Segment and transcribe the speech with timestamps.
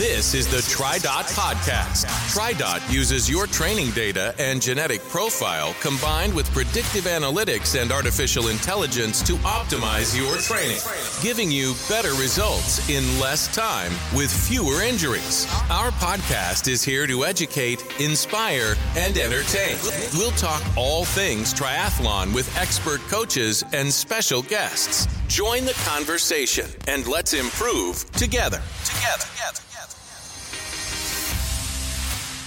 [0.00, 2.06] This is the TriDot Podcast.
[2.34, 9.20] TriDot uses your training data and genetic profile combined with predictive analytics and artificial intelligence
[9.24, 10.80] to optimize your training,
[11.22, 15.46] giving you better results in less time with fewer injuries.
[15.68, 19.76] Our podcast is here to educate, inspire, and entertain.
[20.14, 25.06] We'll talk all things triathlon with expert coaches and special guests.
[25.28, 28.62] Join the conversation and let's improve together.
[28.86, 29.26] Together.
[29.26, 29.69] together.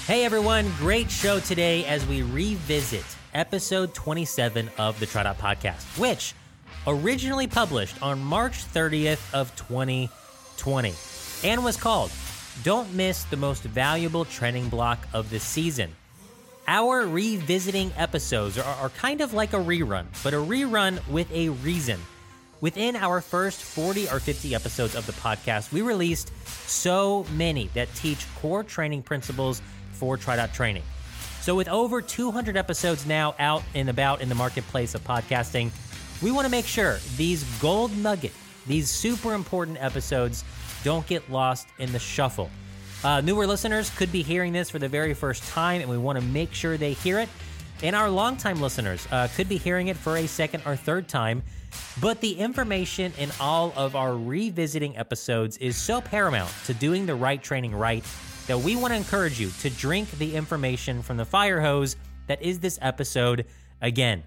[0.06, 6.34] Hey everyone, great show today as we revisit episode 27 of the TriDot podcast, which
[6.86, 10.94] originally published on March 30th of 2020
[11.46, 12.12] and was called
[12.64, 15.96] Don't Miss the Most Valuable Training Block of the Season.
[16.68, 21.48] Our revisiting episodes are, are kind of like a rerun, but a rerun with a
[21.48, 21.98] reason.
[22.59, 27.94] Within our first 40 or 50 episodes of the podcast, we released so many that
[27.96, 29.62] teach core training principles
[30.04, 30.84] for TriDot Training.
[31.40, 35.72] So, with over 200 episodes now out and about in the marketplace of podcasting,
[36.22, 38.34] we want to make sure these gold nugget,
[38.68, 40.44] these super important episodes,
[40.84, 42.50] don't get lost in the shuffle.
[43.04, 46.20] Uh, newer listeners could be hearing this for the very first time, and we want
[46.20, 47.30] to make sure they hear it.
[47.81, 51.44] And our longtime listeners uh, could be hearing it for a second or third time.
[52.01, 57.16] But the information in all of our revisiting episodes is so paramount to doing the
[57.16, 58.03] right training right
[58.47, 61.95] that we want to encourage you to drink the information from the fire hose
[62.28, 63.45] that is this episode
[63.81, 64.23] again.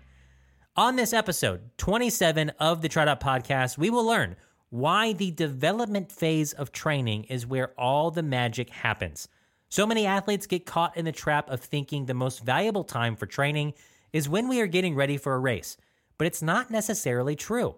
[0.76, 4.36] On this episode 27 of the TriDot podcast, we will learn
[4.70, 9.28] why the development phase of training is where all the magic happens.
[9.68, 13.26] So many athletes get caught in the trap of thinking the most valuable time for
[13.26, 13.74] training
[14.12, 15.76] is when we are getting ready for a race,
[16.18, 17.76] but it's not necessarily true.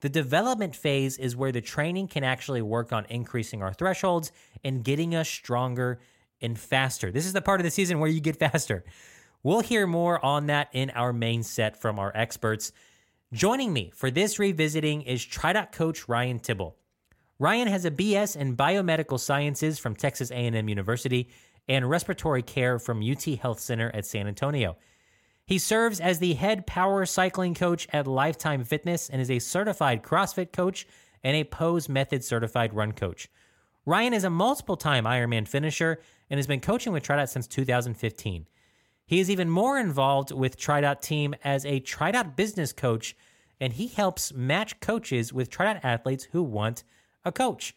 [0.00, 4.30] The development phase is where the training can actually work on increasing our thresholds
[4.62, 5.98] and getting us stronger
[6.40, 7.10] and faster.
[7.10, 8.84] This is the part of the season where you get faster.
[9.42, 12.72] We'll hear more on that in our main set from our experts.
[13.32, 16.76] Joining me for this revisiting is TriDot coach Ryan Tibble.
[17.38, 21.28] Ryan has a BS in biomedical sciences from Texas A&M University
[21.68, 24.76] and respiratory care from UT Health Center at San Antonio.
[25.48, 30.02] He serves as the head power cycling coach at Lifetime Fitness and is a certified
[30.02, 30.86] CrossFit coach
[31.24, 33.30] and a Pose Method certified run coach.
[33.86, 38.46] Ryan is a multiple time Ironman finisher and has been coaching with TriDot since 2015.
[39.06, 43.16] He is even more involved with TriDot team as a TriDot business coach,
[43.58, 46.84] and he helps match coaches with TriDot athletes who want
[47.24, 47.74] a coach.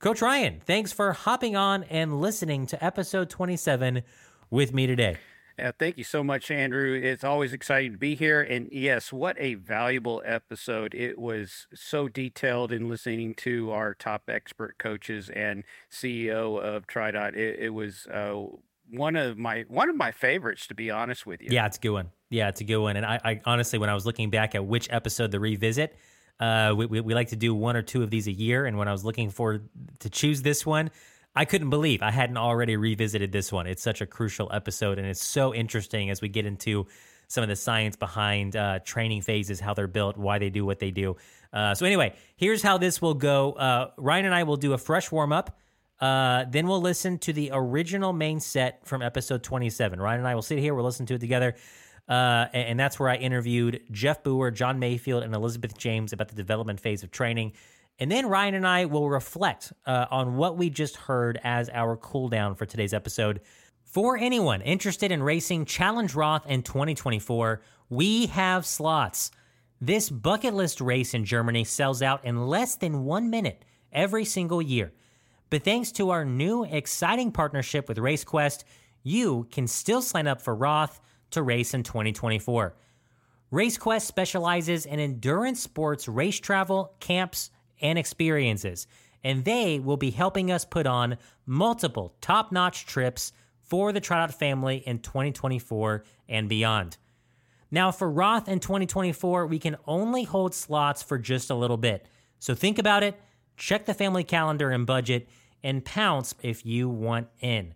[0.00, 4.02] Coach Ryan, thanks for hopping on and listening to episode 27
[4.50, 5.16] with me today.
[5.58, 6.92] Yeah, thank you so much, Andrew.
[6.92, 8.42] It's always exciting to be here.
[8.42, 10.94] And yes, what a valuable episode.
[10.94, 17.34] It was so detailed in listening to our top expert coaches and CEO of TriDot.
[17.34, 18.42] It, it was uh,
[18.90, 21.48] one of my one of my favorites, to be honest with you.
[21.50, 22.10] Yeah, it's a good one.
[22.28, 22.96] Yeah, it's a good one.
[22.96, 25.96] And I, I honestly, when I was looking back at which episode to revisit,
[26.38, 28.66] uh, we, we, we like to do one or two of these a year.
[28.66, 29.62] And when I was looking for
[30.00, 30.90] to choose this one,
[31.36, 33.66] I couldn't believe I hadn't already revisited this one.
[33.66, 36.86] It's such a crucial episode, and it's so interesting as we get into
[37.28, 40.78] some of the science behind uh, training phases, how they're built, why they do what
[40.78, 41.16] they do.
[41.52, 44.78] Uh, so, anyway, here's how this will go uh, Ryan and I will do a
[44.78, 45.58] fresh warm up.
[46.00, 50.00] Uh, then we'll listen to the original main set from episode 27.
[50.00, 51.54] Ryan and I will sit here, we'll listen to it together.
[52.08, 56.28] Uh, and, and that's where I interviewed Jeff Booher, John Mayfield, and Elizabeth James about
[56.28, 57.52] the development phase of training.
[57.98, 61.96] And then Ryan and I will reflect uh, on what we just heard as our
[61.96, 63.40] cool down for today's episode.
[63.84, 69.30] For anyone interested in racing Challenge Roth in 2024, we have slots.
[69.80, 74.60] This bucket list race in Germany sells out in less than one minute every single
[74.60, 74.92] year.
[75.48, 78.64] But thanks to our new exciting partnership with RaceQuest,
[79.04, 81.00] you can still sign up for Roth
[81.30, 82.74] to race in 2024.
[83.52, 87.50] RaceQuest specializes in endurance sports race travel, camps,
[87.80, 88.86] and experiences,
[89.22, 94.34] and they will be helping us put on multiple top notch trips for the TriDot
[94.34, 96.96] family in 2024 and beyond.
[97.70, 102.06] Now, for Roth in 2024, we can only hold slots for just a little bit.
[102.38, 103.20] So think about it,
[103.56, 105.28] check the family calendar and budget,
[105.62, 107.74] and pounce if you want in.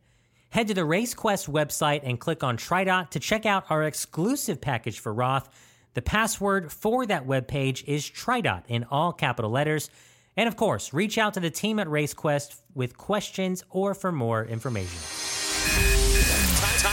[0.51, 4.99] Head to the RaceQuest website and click on TriDot to check out our exclusive package
[4.99, 5.49] for Roth
[5.95, 9.91] the password for that webpage is TriDot in all capital letters.
[10.37, 14.45] And of course, reach out to the team at RaceQuest with questions or for more
[14.45, 14.99] information.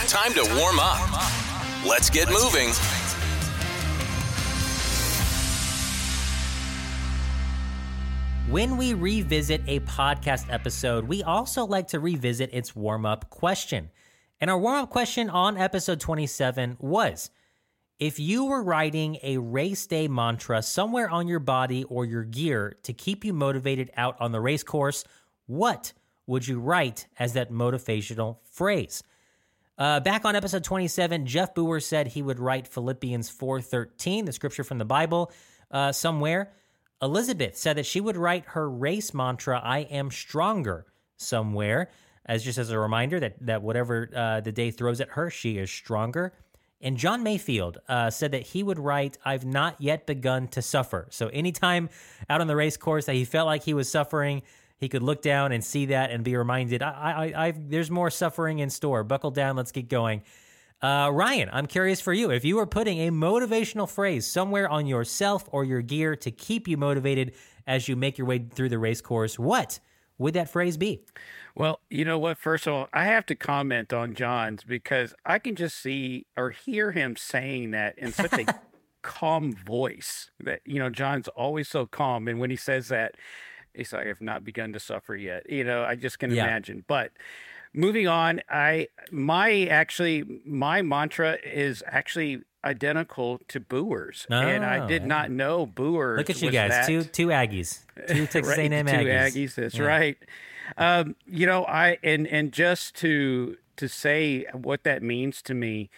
[0.08, 0.98] Time to warm up.
[1.86, 2.70] Let's get moving.
[8.50, 13.90] When we revisit a podcast episode, we also like to revisit its warm up question.
[14.40, 17.30] And our warm up question on episode 27 was
[17.98, 22.76] if you were writing a race day mantra somewhere on your body or your gear
[22.84, 25.04] to keep you motivated out on the race course,
[25.46, 25.92] what
[26.26, 29.02] would you write as that motivational phrase?
[29.76, 34.64] Uh, back on episode 27, Jeff Booher said he would write Philippians 4:13, the scripture
[34.64, 35.32] from the Bible,
[35.70, 36.52] uh, somewhere.
[37.00, 40.86] Elizabeth said that she would write her race mantra, "I am stronger,"
[41.16, 41.90] somewhere,
[42.26, 45.58] as just as a reminder that that whatever uh, the day throws at her, she
[45.58, 46.32] is stronger.
[46.80, 51.08] And John Mayfield uh, said that he would write, I've not yet begun to suffer.
[51.10, 51.88] So anytime
[52.30, 54.42] out on the race course that he felt like he was suffering,
[54.76, 58.10] he could look down and see that and be reminded, I, I, I've, there's more
[58.10, 59.02] suffering in store.
[59.02, 60.22] Buckle down, let's get going.
[60.80, 62.30] Uh, Ryan, I'm curious for you.
[62.30, 66.68] If you were putting a motivational phrase somewhere on yourself or your gear to keep
[66.68, 67.34] you motivated
[67.66, 69.80] as you make your way through the race course, what
[70.18, 71.00] would that phrase be?
[71.54, 72.38] Well, you know what?
[72.38, 76.50] First of all, I have to comment on John's because I can just see or
[76.50, 78.46] hear him saying that in such a
[79.02, 82.28] calm voice that, you know, John's always so calm.
[82.28, 83.14] And when he says that,
[83.74, 85.48] he's like, I've not begun to suffer yet.
[85.48, 86.44] You know, I just can Yeah.
[86.44, 86.84] imagine.
[86.86, 87.12] But
[87.72, 94.26] moving on, I, my actually, my mantra is actually identical to Booher's.
[94.30, 95.06] and I did Oh.
[95.06, 96.18] not know Booher's.
[96.18, 99.32] Look at you guys, that- two two Aggies, two Texas right, A&M two Aggies.
[99.32, 99.54] Aggies.
[99.54, 99.84] That's Yeah.
[99.84, 100.18] right.
[100.76, 105.88] Um, you know, I and and just to to say what that means to me,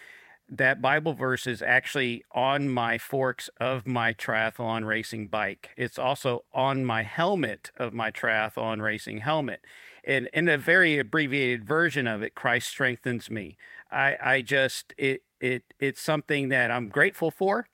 [0.47, 5.71] that Bible verse is actually on my forks of my triathlon racing bike.
[5.77, 9.61] It's also on my helmet of my triathlon racing helmet.
[10.03, 13.55] And in a very abbreviated version of it, Christ strengthens me.
[13.91, 17.67] I, I just it it it's something that I'm grateful for.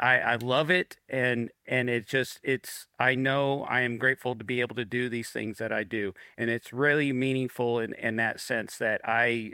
[0.00, 4.44] I, I love it and and it just it's I know I am grateful to
[4.44, 8.14] be able to do these things that I do and it's really meaningful in, in
[8.16, 9.52] that sense that I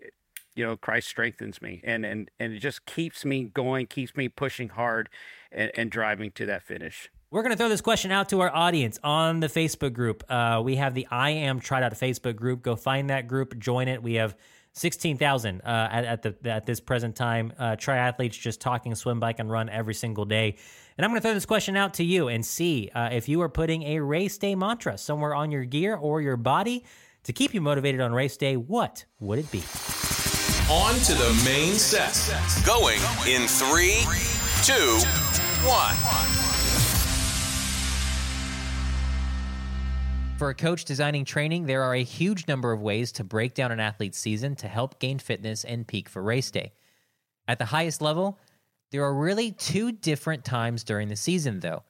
[0.55, 4.29] you know Christ strengthens me and and and it just keeps me going keeps me
[4.29, 5.09] pushing hard
[5.51, 7.11] and, and driving to that finish.
[7.31, 10.23] We're going to throw this question out to our audience on the Facebook group.
[10.31, 12.63] Uh, we have the I Am TriDot Facebook group.
[12.63, 14.05] Go find that group, join it.
[14.05, 14.37] We have
[14.75, 17.53] 16,000 uh, at, at, the, at this present time.
[17.59, 20.57] Uh, triathletes just talking swim, bike, and run every single day.
[20.99, 23.41] And I'm going to throw this question out to you and see uh, if you
[23.43, 26.85] are putting a race day mantra somewhere on your gear or your body
[27.25, 28.57] to keep you motivated on race day.
[28.57, 29.63] What would it be?
[30.71, 32.15] On to the main set.
[32.67, 34.01] Going in three,
[34.63, 34.99] two,
[35.67, 36.44] one.
[40.37, 43.71] For a coach designing training, there are a huge number of ways to break down
[43.71, 46.73] an athlete's season to help gain fitness and peak for race day.
[47.47, 48.41] At the highest level,
[48.91, 51.85] there are really two different times during the season, though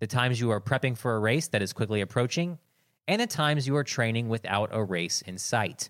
[0.00, 2.58] the times you are prepping for a race that is quickly approaching,
[3.06, 5.88] and the times you are training without a race in sight.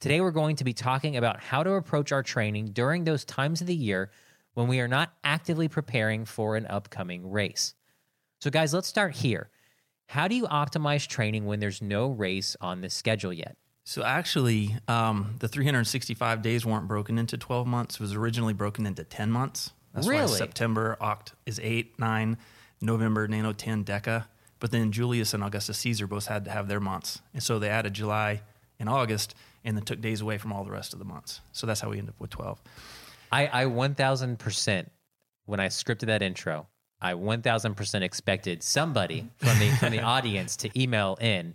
[0.00, 3.60] Today, we're going to be talking about how to approach our training during those times
[3.60, 4.10] of the year
[4.54, 7.74] when we are not actively preparing for an upcoming race.
[8.40, 9.48] So, guys, let's start here.
[10.08, 13.56] How do you optimize training when there's no race on the schedule yet?
[13.84, 17.96] So actually, um, the 365 days weren't broken into 12 months.
[17.96, 19.72] It was originally broken into 10 months.
[19.92, 20.38] That's why Really?
[20.38, 22.38] September, Oct is 8, 9,
[22.80, 24.26] November, Nano 10, Deca.
[24.58, 27.20] But then Julius and Augustus Caesar both had to have their months.
[27.34, 28.40] And so they added July
[28.80, 29.34] and August
[29.64, 31.40] and then took days away from all the rest of the months.
[31.52, 32.60] So that's how we end up with 12.
[33.30, 34.86] I, I 1000%,
[35.46, 36.66] when I scripted that intro,
[37.00, 41.54] I 1000% expected somebody from the, from the audience to email in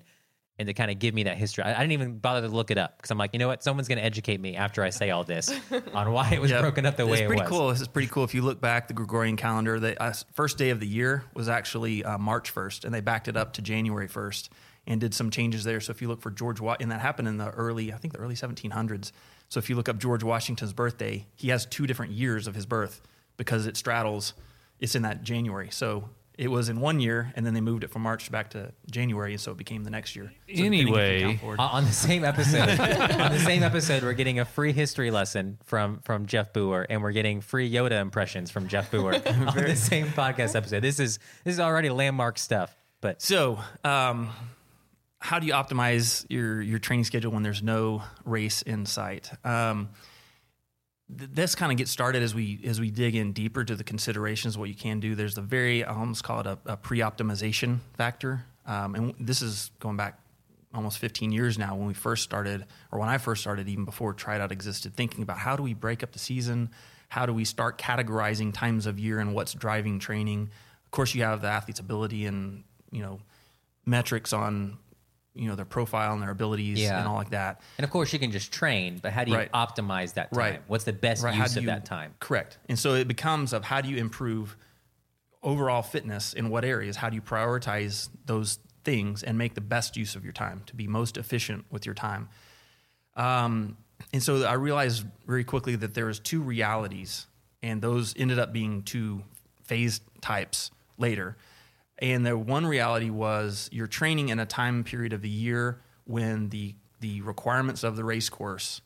[0.59, 1.63] and to kind of give me that history.
[1.63, 3.63] I, I didn't even bother to look it up because I'm like, you know what?
[3.63, 5.49] Someone's going to educate me after I say all this
[5.93, 6.61] on why it was Yep.
[6.61, 7.49] broken up the way it's it pretty was.
[7.49, 7.69] cool.
[7.69, 8.25] This is pretty cool.
[8.25, 11.47] If you look back, the Gregorian calendar, the uh, first day of the year was
[11.49, 14.49] actually uh, March 1st, and they backed it up to January 1st
[14.85, 15.79] and did some changes there.
[15.79, 18.19] So if you look for George, and that happened in the early, I think the
[18.19, 19.11] early 1700s.
[19.47, 22.65] So if you look up George Washington's birthday, he has two different years of his
[22.65, 23.01] birth
[23.37, 24.33] because it straddles.
[24.79, 25.69] It's in that January.
[25.71, 28.71] So it was in one year, and then they moved it from March back to
[28.89, 30.31] January, and so it became the next year.
[30.47, 34.03] So depending if you Anyway, count forward- on the same episode, on the same episode,
[34.03, 37.99] we're getting a free history lesson from from Jeff Booher, and we're getting free Yoda
[37.99, 39.15] impressions from Jeff Booher
[39.57, 40.81] on the same podcast episode.
[40.81, 42.73] This is this is already landmark stuff.
[43.01, 44.29] But So, um,
[45.19, 49.29] how do you optimize your your training schedule when there's no race in sight?
[49.45, 49.89] Um,
[51.17, 53.83] th- this kind of gets started as we as we dig in deeper to the
[53.83, 55.15] considerations what you can do.
[55.15, 59.71] There's the very I almost call it a, a pre-optimization factor, um, and this is
[59.79, 60.19] going back
[60.73, 64.13] almost 15 years now when we first started, or when I first started, even before
[64.13, 66.69] TriDot existed, thinking about how do we break up the season,
[67.07, 70.49] how do we start categorizing times of year and what's driving training.
[70.85, 73.19] Of course, you have the athlete's ability and you know
[73.85, 74.77] metrics on
[75.39, 76.99] you know their profile and their abilities Yeah.
[76.99, 77.61] and all like that.
[77.77, 79.51] And of course, you can just train, but how do you Right.
[79.53, 80.37] optimize that time?
[80.39, 80.61] Right.
[80.67, 82.13] What's the best Right, use of you- that time?
[82.19, 82.57] Correct.
[82.67, 84.57] And so it becomes of how do you improve
[85.41, 86.97] overall fitness in what areas?
[86.97, 90.75] How do you prioritize those things and make the best use of your time to
[90.75, 92.27] be most efficient with your time?
[93.15, 93.77] Um,
[94.13, 97.27] and so I realized very quickly that there was two realities,
[97.63, 99.23] and those ended up being two
[99.63, 101.37] phase types later.
[102.01, 106.49] And the one reality was you're training in a time period of the year when
[106.49, 108.81] the the requirements of the race course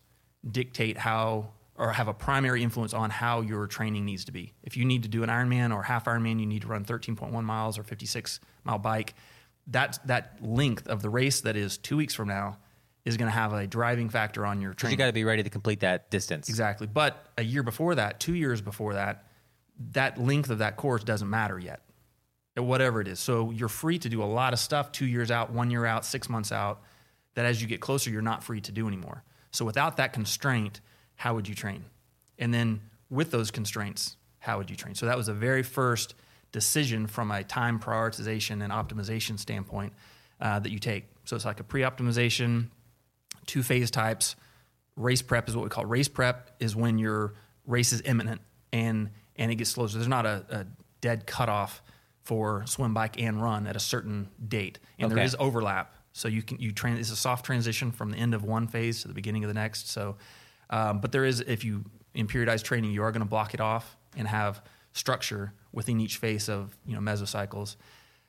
[0.50, 4.54] dictate how or have a primary influence on how your training needs to be.
[4.62, 7.44] If you need to do an Ironman or half Ironman, you need to run 13.1
[7.44, 9.16] miles or 56 mile bike.
[9.68, 12.58] That that length of the race that is two weeks from now
[13.06, 14.94] is going to have a driving factor on your training.
[14.94, 16.48] you got to be ready to complete that distance.
[16.48, 16.88] Exactly.
[16.88, 19.26] But a year before that, two years before that,
[19.92, 21.82] that length of that course doesn't matter yet,
[22.56, 23.20] whatever it is.
[23.20, 26.06] So you're free to do a lot of stuff two years out, one year out,
[26.06, 26.82] six months out,
[27.36, 29.24] that as you get closer, you're not free to do anymore.
[29.52, 30.82] So without that constraint,
[31.16, 31.86] how would you train?
[32.38, 34.96] And then with those constraints, how would you train?
[34.96, 36.16] So that was the very first
[36.52, 39.94] decision from a time prioritization and optimization standpoint
[40.40, 41.06] uh, that you take.
[41.26, 42.68] So it's like a pre optimization,
[43.46, 44.36] two phase types.
[44.96, 47.34] Race prep is what we call race prep is when your
[47.66, 48.42] race is imminent
[48.72, 49.88] and and it gets slow.
[49.88, 50.66] So there's not a, a
[51.02, 51.82] dead cutoff
[52.24, 55.26] for swim, bike, and run at a certain date, and there Okay.
[55.26, 55.94] is overlap.
[56.14, 56.98] So you can you train.
[56.98, 59.54] It's a soft transition from the end of one phase to the beginning of the
[59.54, 59.90] next.
[59.90, 60.16] So,
[60.70, 63.60] um, but there is if you in periodized training, you are going to block it
[63.62, 64.62] off and have
[64.94, 67.76] structure within each phase of you know mesocycles.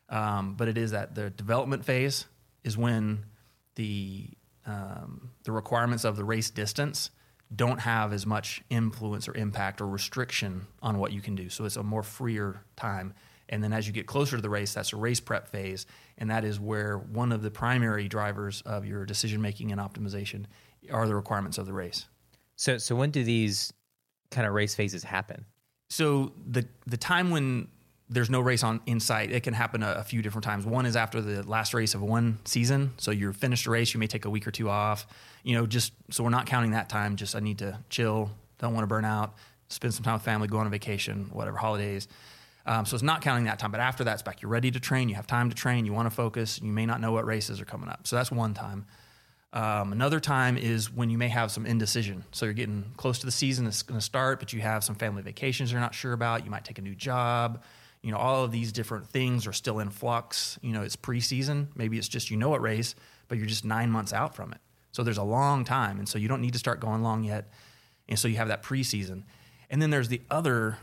[0.08, 2.26] Um, but it is that the development phase
[2.62, 3.26] is when
[3.76, 4.28] the
[4.66, 7.10] um, the requirements of the race distance
[7.54, 11.50] don't have as much influence or impact or restriction on what you can do.
[11.50, 13.12] So it's a more freer time.
[13.48, 15.86] And then as you get closer to the race, that's a race prep phase,
[16.18, 20.46] and that is where one of the primary drivers of your decision making and optimization
[20.90, 22.06] are the requirements of the race.
[22.56, 23.72] So, so when do these
[24.30, 25.44] kind of race phases happen?
[25.90, 27.68] So the the time when
[28.08, 30.66] there's no race on in sight, it can happen a, a few different times.
[30.66, 34.00] One is after the last race of one season, so you're finished a race, you
[34.00, 35.06] may take a week or two off.
[35.42, 37.16] You know, just so we're not counting that time.
[37.16, 39.34] Just I need to chill, don't want to burn out,
[39.68, 42.08] spend some time with family, go on a vacation, whatever holidays.
[42.66, 43.70] Um, so it's not counting that time.
[43.70, 44.40] But after that, it's back.
[44.40, 45.08] You're ready to train.
[45.08, 45.84] You have time to train.
[45.84, 46.60] You want to focus.
[46.62, 48.06] You may not know what races are coming up.
[48.06, 48.86] So that's one time.
[49.52, 52.24] Um, another time is when you may have some indecision.
[52.32, 54.96] So you're getting close to the season, it's going to start, but you have some
[54.96, 56.44] family vacations you're not sure about.
[56.44, 57.62] You might take a new job.
[58.02, 60.58] You know, all of these different things are still in flux.
[60.60, 61.68] You know, it's preseason.
[61.76, 62.96] Maybe it's just you know what race,
[63.28, 64.58] but you're just nine months out from it.
[64.90, 65.98] So there's a long time.
[65.98, 67.48] And so you don't need to start going long yet.
[68.08, 69.22] And so you have that preseason.
[69.70, 70.78] And then there's the other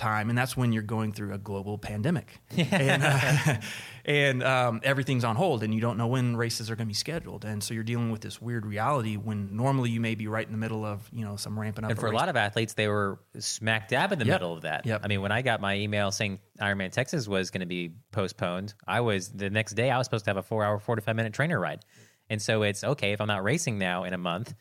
[0.00, 3.56] time, and that's when you're going through a global pandemic, and, uh,
[4.04, 6.94] and um, everything's on hold, and you don't know when races are going to be
[6.94, 10.46] scheduled, and so you're dealing with this weird reality when normally you may be right
[10.46, 11.90] in the middle of you know some ramping up.
[11.90, 14.34] And for a lot of athletes, they were smack dab in the Yep.
[14.40, 14.86] middle of that.
[14.86, 15.00] Yep.
[15.04, 18.74] I mean, when I got my email saying Ironman Texas was going to be postponed,
[18.88, 21.32] I was the next day I was supposed to have a four hour, 45 minute
[21.32, 21.84] trainer ride.
[22.28, 24.54] And so it's okay if I'm not racing now in a month,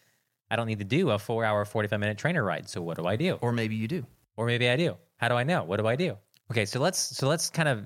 [0.51, 2.67] I don't need to do a four hour, 45 minute trainer ride.
[2.67, 3.37] So what do I do?
[3.41, 4.05] or maybe you do.
[4.35, 4.97] Or maybe I do.
[5.19, 5.63] How do I know?
[5.63, 6.17] What do I do?
[6.49, 7.85] Okay, so let's so let's kind of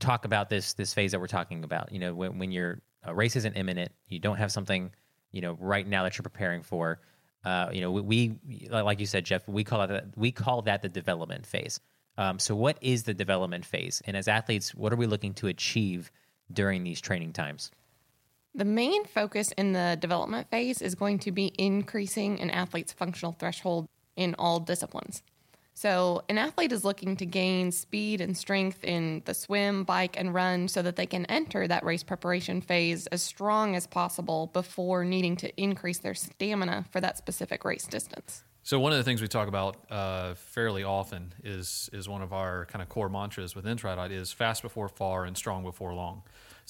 [0.00, 1.92] talk about this this phase that we're talking about.
[1.92, 4.90] You know, when when your uh, race isn't imminent, you don't have something
[5.30, 7.00] you know right now that you're preparing for.
[7.44, 8.00] Uh, you know, we,
[8.46, 11.78] we like you said, Jeff, we call that we call that the development phase.
[12.18, 14.02] Um, so, what is the development phase?
[14.06, 16.10] And as athletes, what are we looking to achieve
[16.52, 17.70] during these training times?
[18.54, 23.32] The main focus in the development phase is going to be increasing an athlete's functional
[23.38, 25.22] threshold in all disciplines.
[25.80, 30.34] So, an athlete is looking to gain speed and strength in the swim, bike, and
[30.34, 35.06] run so that they can enter that race preparation phase as strong as possible before
[35.06, 38.44] needing to increase their stamina for that specific race distance.
[38.62, 42.34] So one of the things we talk about uh, fairly often is is one of
[42.34, 46.20] our kind of core mantras within TriDot is fast before far and strong before long.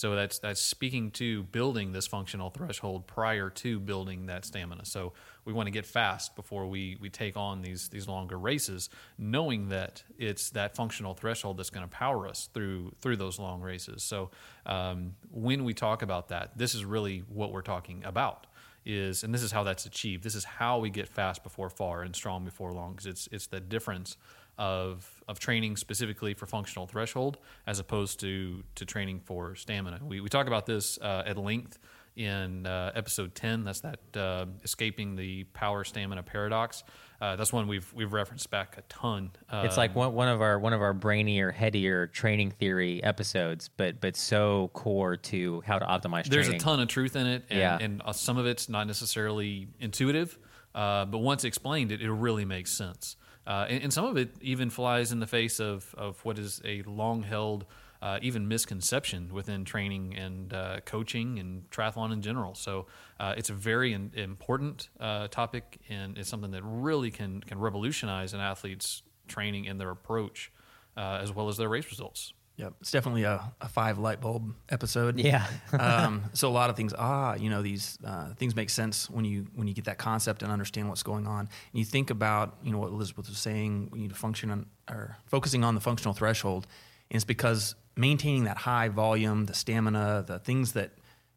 [0.00, 4.86] So that's that's speaking to building this functional threshold prior to building that stamina.
[4.86, 5.12] So
[5.44, 8.88] we want to get fast before we we take on these these longer races,
[9.18, 13.60] knowing that it's that functional threshold that's going to power us through through those long
[13.60, 14.02] races.
[14.02, 14.30] So
[14.64, 18.46] um, when we talk about that, this is really what we're talking about
[18.86, 22.00] is and this is how that's achieved this is how we get fast before far
[22.00, 24.16] and strong before long because it's it's the difference
[24.60, 30.20] of of training specifically for functional threshold as opposed to to training for stamina we,
[30.20, 31.78] we talk about this uh, at length
[32.16, 33.64] in uh, episode 10.
[33.64, 36.82] That's that uh, escaping the power stamina paradox.
[37.20, 39.30] Uh, that's one we've we've referenced back a ton.
[39.52, 44.00] It's like one, one of our one of our brainier, headier training theory episodes, but
[44.00, 46.60] but so core to how to optimize There's training.
[46.60, 47.78] a ton of truth in it, and, Yeah.
[47.80, 50.36] and uh, some of it's not necessarily intuitive,
[50.74, 53.16] uh, but once explained, it, it really makes sense.
[53.46, 56.60] Uh, and, and some of it even flies in the face of, of what is
[56.64, 57.64] a long held,
[58.02, 62.54] uh, even misconception within training and uh, coaching and triathlon in general.
[62.54, 62.86] So
[63.18, 67.58] uh, it's a very in, important uh, topic, and it's something that really can can
[67.58, 70.52] revolutionize an athlete's training and their approach,
[70.96, 72.32] uh, as well as their race results.
[72.60, 75.18] Yep, it's definitely a, a five light bulb episode.
[75.18, 75.46] Yeah.
[75.72, 79.24] um, so a lot of things, ah, you know, these uh, things make sense when
[79.24, 81.40] you when you get that concept and understand what's going on.
[81.40, 83.90] And you think about, you know, what Elizabeth was saying.
[83.94, 86.66] Need to function on or focusing on the functional threshold.
[87.10, 90.92] And it's because maintaining that high volume, the stamina, the things that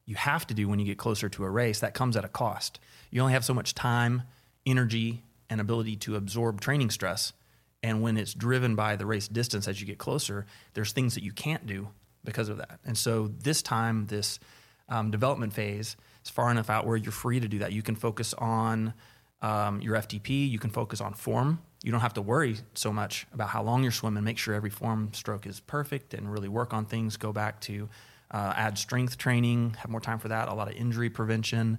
[0.06, 2.30] you have to do when you get closer to a race, that comes at a
[2.30, 2.82] cost.
[3.12, 4.24] You only have so much time,
[4.66, 7.32] energy, and ability to absorb training stress.
[7.84, 11.24] And when it's driven by the race distance as you get closer, there's things that
[11.24, 11.90] you can't do
[12.24, 12.80] because of that.
[12.86, 14.40] And so this time, this
[14.88, 17.74] um, development phase is far enough out where you're free to do that.
[17.74, 18.94] You can focus on
[19.42, 21.62] um, your FTP, you can focus on form.
[21.84, 24.24] You don't have to worry so much about how long you're swimming.
[24.24, 27.18] Make sure every form stroke is perfect and really work on things.
[27.18, 27.90] Go back to
[28.32, 31.78] uh, add strength training, have more time for that, a lot of injury prevention.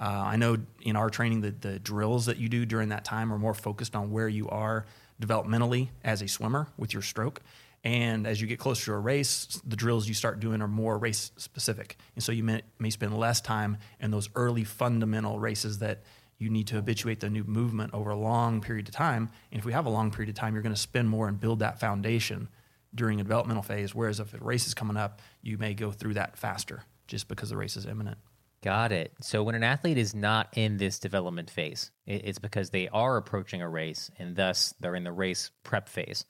[0.00, 3.30] Uh, I know in our training, the, the drills that you do during that time
[3.30, 4.86] are more focused on where you are
[5.22, 7.40] developmentally as a swimmer with your stroke.
[7.84, 10.98] And as you get closer to a race, the drills you start doing are more
[10.98, 11.96] race specific.
[12.14, 16.02] And so you may, may spend less time in those early fundamental races that
[16.38, 19.30] you need to habituate the new movement over a long period of time.
[19.50, 21.40] And if we have a long period of time, you're going to spend more and
[21.40, 22.48] build that foundation
[22.94, 23.94] during a developmental phase.
[23.94, 27.50] Whereas if a race is coming up, you may go through that faster just because
[27.50, 28.18] the race is imminent.
[28.62, 29.12] Got it.
[29.20, 33.60] So when an athlete is not in this development phase, it's because they are approaching
[33.60, 36.24] a race and thus they're in the race prep phase.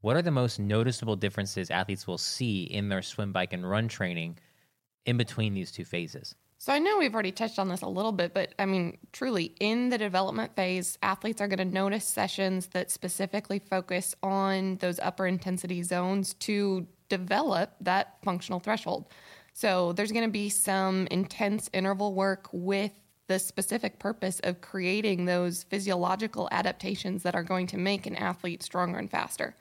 [0.00, 3.86] What are the most noticeable differences athletes will see in their swim, bike, and run
[3.86, 4.38] training
[5.06, 6.34] in between these two phases?
[6.58, 9.54] So I know we've already touched on this a little bit, but I mean, truly,
[9.60, 14.98] in the development phase, athletes are going to notice sessions that specifically focus on those
[14.98, 19.06] upper intensity zones to develop that functional threshold.
[19.60, 22.92] So there's going to be some intense interval work with
[23.26, 28.62] the specific purpose of creating those physiological adaptations that are going to make an athlete
[28.62, 29.54] stronger and faster.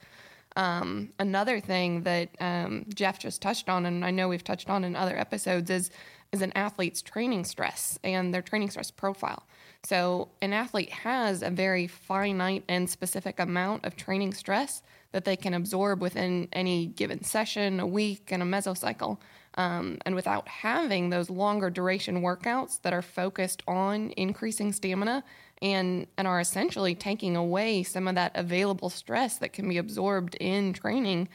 [0.56, 4.86] Um, another thing that um, Jeff just touched on, and I know we've touched on
[4.86, 5.92] in other episodes, is
[6.32, 9.48] is an athlete's training stress and their training stress profile.
[9.84, 14.82] So an athlete has a very finite and specific amount of training stress
[15.12, 19.18] that they can absorb within any given session, a week, and a mesocycle.
[19.60, 25.24] Um, and without having those longer duration workouts that are focused on increasing stamina
[25.62, 30.36] and and are essentially taking away some of that available stress that can be absorbed
[30.36, 31.28] in training,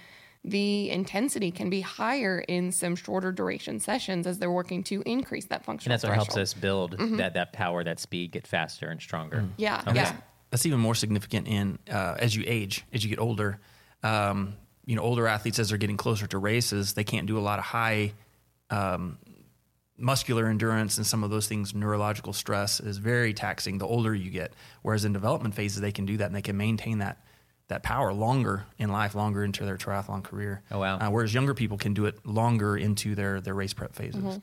[0.42, 5.44] the intensity can be higher in some shorter duration sessions as they're working to increase
[5.46, 5.92] that function.
[5.92, 9.00] And functional that's what helps us build that, that power, that speed, get faster and
[9.02, 9.44] stronger.
[9.58, 9.96] Yeah, Okay.
[9.96, 10.16] yeah.
[10.50, 13.60] That's even more significant in uh, as you age, as you get older.
[14.02, 14.54] Um,
[14.86, 17.58] you know, older athletes as they're getting closer to races, they can't do a lot
[17.58, 18.12] of high
[18.70, 19.18] um,
[19.96, 21.74] muscular endurance and some of those things.
[21.74, 24.52] Neurological stress is very taxing the older you get.
[24.82, 27.18] Whereas in development phases, they can do that and they can maintain that
[27.68, 30.62] that power longer in life, longer into their triathlon career.
[30.70, 30.98] Oh, wow.
[30.98, 34.22] Uh, whereas younger people can do it longer into their their race prep phases.
[34.22, 34.42] Yep.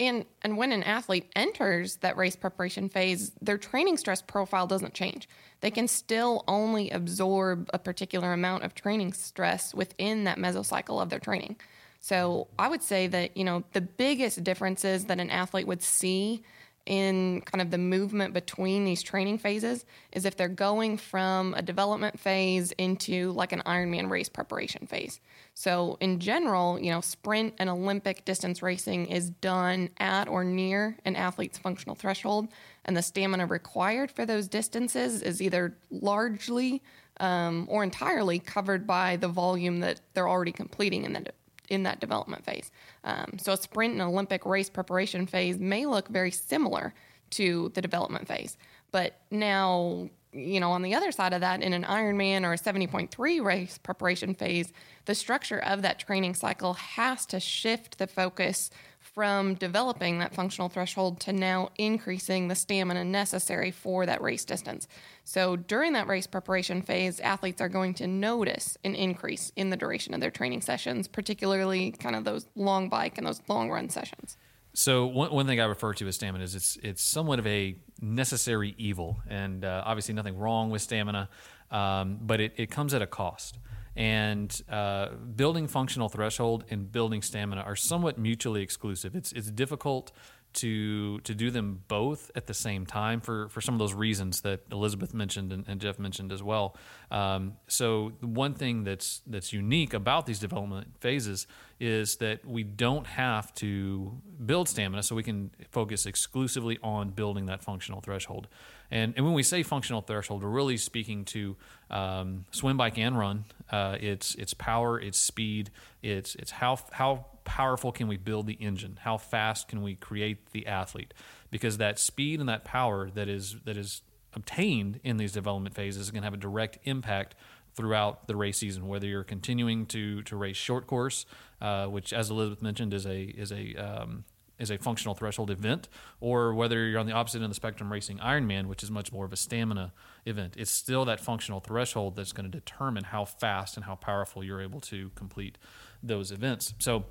[0.00, 4.94] And and when an athlete enters that race preparation phase, their training stress profile doesn't
[4.94, 5.28] change.
[5.60, 11.10] They can still only absorb a particular amount of training stress within that mesocycle of
[11.10, 11.56] their training.
[12.00, 16.42] So I would say that, you know, the biggest differences that an athlete would see
[16.86, 21.62] in kind of the movement between these training phases is if they're going from a
[21.62, 25.20] development phase into like an Ironman race preparation phase.
[25.54, 30.98] So, in general, you know, sprint and Olympic distance racing is done at or near
[31.04, 32.48] an athlete's functional threshold,
[32.84, 36.82] and the stamina required for those distances is either largely
[37.20, 41.34] um, or entirely covered by the volume that they're already completing in that
[41.68, 42.70] in that development phase.
[43.04, 46.94] Um, so a sprint and Olympic race preparation phase may look very similar
[47.30, 48.56] to the development phase,
[48.92, 52.58] but now you know on the other side of that, in an Ironman or a
[52.58, 54.72] 70.3 race preparation phase,
[55.04, 58.70] the structure of that training cycle has to shift the focus
[59.14, 64.88] from developing that functional threshold to now increasing the stamina necessary for that race distance.
[65.22, 69.76] So during that race preparation phase, athletes are going to notice an increase in the
[69.76, 73.88] duration of their training sessions, particularly kind of those long bike and those long run
[73.88, 74.36] sessions.
[74.74, 77.76] So one, one thing I refer to as stamina is it's it's somewhat of a
[78.00, 81.28] necessary evil, and uh, obviously nothing wrong with stamina,
[81.70, 83.58] um, but it, it comes at a cost.
[83.96, 89.14] And uh, building functional threshold and building stamina are somewhat mutually exclusive.
[89.14, 90.10] It's it's difficult
[90.54, 94.40] to to do them both at the same time for for some of those reasons
[94.42, 96.76] that Elizabeth mentioned and, and Jeff mentioned as well.
[97.10, 101.46] Um, so one thing that's that's unique about these development phases
[101.80, 107.46] is that we don't have to build stamina, so we can focus exclusively on building
[107.46, 108.48] that functional threshold.
[108.90, 111.56] And, and when we say functional threshold, we're really speaking to
[111.90, 113.44] um, swim, bike, and run.
[113.70, 115.70] Uh, it's it's power, it's speed,
[116.02, 118.98] it's it's how how powerful can we build the engine?
[119.02, 121.14] How fast can we create the athlete?
[121.50, 124.02] Because that speed and that power that is that is
[124.34, 127.34] obtained in these development phases is going to have a direct impact
[127.74, 128.88] throughout the race season.
[128.88, 131.26] Whether you're continuing to to race short course,
[131.60, 134.24] uh, which as Elizabeth mentioned is a is a um,
[134.58, 135.88] is a functional threshold event,
[136.20, 139.12] or whether you're on the opposite end of the spectrum racing Ironman, which is much
[139.12, 139.92] more of a stamina
[140.26, 144.44] event, it's still that functional threshold that's going to determine how fast and how powerful
[144.44, 145.58] you're able to complete
[146.02, 146.74] those events.
[146.78, 147.04] So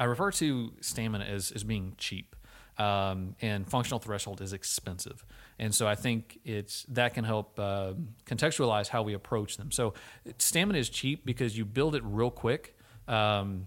[0.00, 2.34] I refer to stamina as, as being cheap.
[2.78, 5.22] Um, and functional threshold is expensive,
[5.58, 7.92] and so I think it's that can help uh,
[8.24, 9.70] contextualize how we approach them.
[9.70, 9.92] So
[10.38, 12.78] stamina is cheap because you build it real quick.
[13.06, 13.66] Um,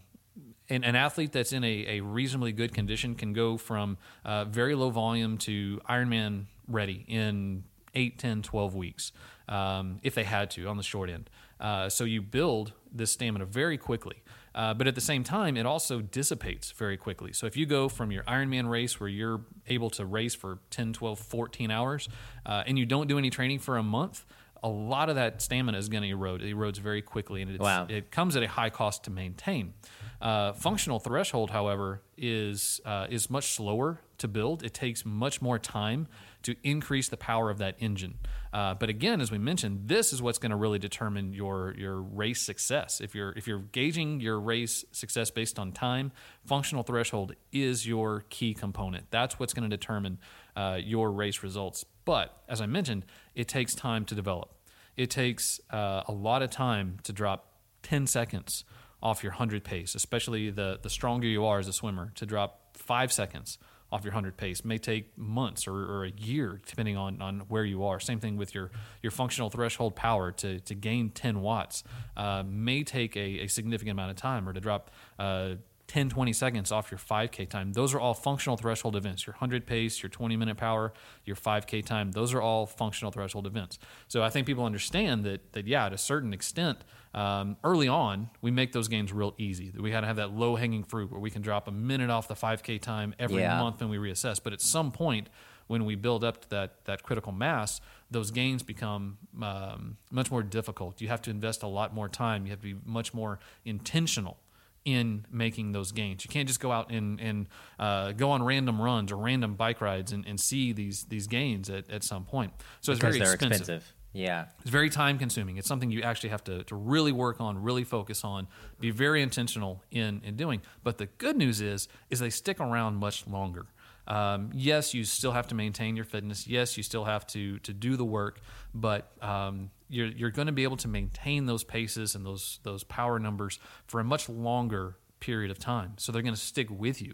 [0.68, 4.74] and an athlete that's in a, a reasonably good condition can go from uh, very
[4.74, 9.12] low volume to Ironman ready in 8, 10, 12 weeks
[9.48, 11.30] um, if they had to on the short end.
[11.60, 14.24] Uh, so you build this stamina very quickly.
[14.56, 17.34] Uh, but at the same time, it also dissipates very quickly.
[17.34, 20.94] So if you go from your Ironman race where you're able to race for 10,
[20.94, 22.08] 12, 14 hours,
[22.46, 24.26] uh, and you don't do any training for a month,
[24.64, 26.42] a lot of that stamina is going to erode.
[26.42, 27.86] It erodes very quickly, and wow.
[27.90, 29.74] it comes at a high cost to maintain.
[30.22, 34.64] Uh, functional threshold, however, is uh, is much slower to build.
[34.64, 36.08] It takes much more time
[36.44, 38.20] to increase the power of that engine.
[38.54, 42.02] Uh, but again, as we mentioned, this is what's going to really determine your your
[42.02, 43.02] race success.
[43.02, 46.12] If you're if you're gauging your race success based on time,
[46.46, 49.10] functional threshold is your key component.
[49.10, 50.20] That's what's going to determine
[50.56, 51.84] uh, your race results.
[52.06, 54.54] But as I mentioned, it takes time to develop.
[54.96, 57.48] It takes uh, a lot of time to drop
[57.84, 58.64] 10 seconds
[59.02, 62.78] off your 100 pace, especially the, the stronger you are as a swimmer, to drop
[62.78, 63.58] five seconds
[63.94, 64.66] off your 100 pace.
[64.66, 68.00] May take months or, or, a year depending on, on where you are.
[68.00, 68.72] Same thing with your,
[69.04, 71.84] your functional threshold power to, to gain 10 watts
[72.18, 75.54] uh, may take a, a, significant amount of time or to drop uh,
[75.88, 77.74] 10 20 seconds off your 5k time.
[77.74, 79.28] Those are all functional threshold events.
[79.28, 80.92] Your 100 pace your 20 minute power
[81.24, 83.78] your 5k time those are all functional threshold events.
[84.08, 86.80] So i think people understand that that yeah to a certain extent
[87.14, 89.72] um, early on, we make those gains real easy.
[89.78, 92.28] We had to have that low hanging fruit where we can drop a minute off
[92.28, 93.60] the 5K time every yeah.
[93.60, 94.40] month and we reassess.
[94.44, 95.30] But at some point,
[95.68, 100.44] when we build up to that, that critical mass, those gains become um, much more
[100.44, 101.02] difficult.
[101.02, 102.46] You have to invest a lot more time.
[102.46, 104.38] You have to be much more intentional
[104.86, 106.26] in making those gains.
[106.26, 107.48] You can't just go out and, and
[107.80, 111.70] uh, go on random runs or random bike rides and, and see these these gains
[111.70, 112.52] at, at some point.
[112.82, 113.60] So it's because very expensive.
[113.62, 113.94] expensive.
[114.14, 114.46] Yeah.
[114.62, 115.58] It's very time consuming.
[115.58, 118.48] It's something you actually have to, to really work on, really focus on,
[118.80, 120.62] be very intentional in, in doing.
[120.84, 123.66] But the good news is, is they stick around much longer.
[124.08, 126.46] Um, yes, you still have to maintain your fitness.
[126.48, 128.42] Yes, you still have to to do the work,
[128.74, 132.84] but um, you're you're going to be able to maintain those paces and those those
[132.84, 135.94] power numbers for a much longer period of time.
[135.98, 137.14] So they're going to stick with you.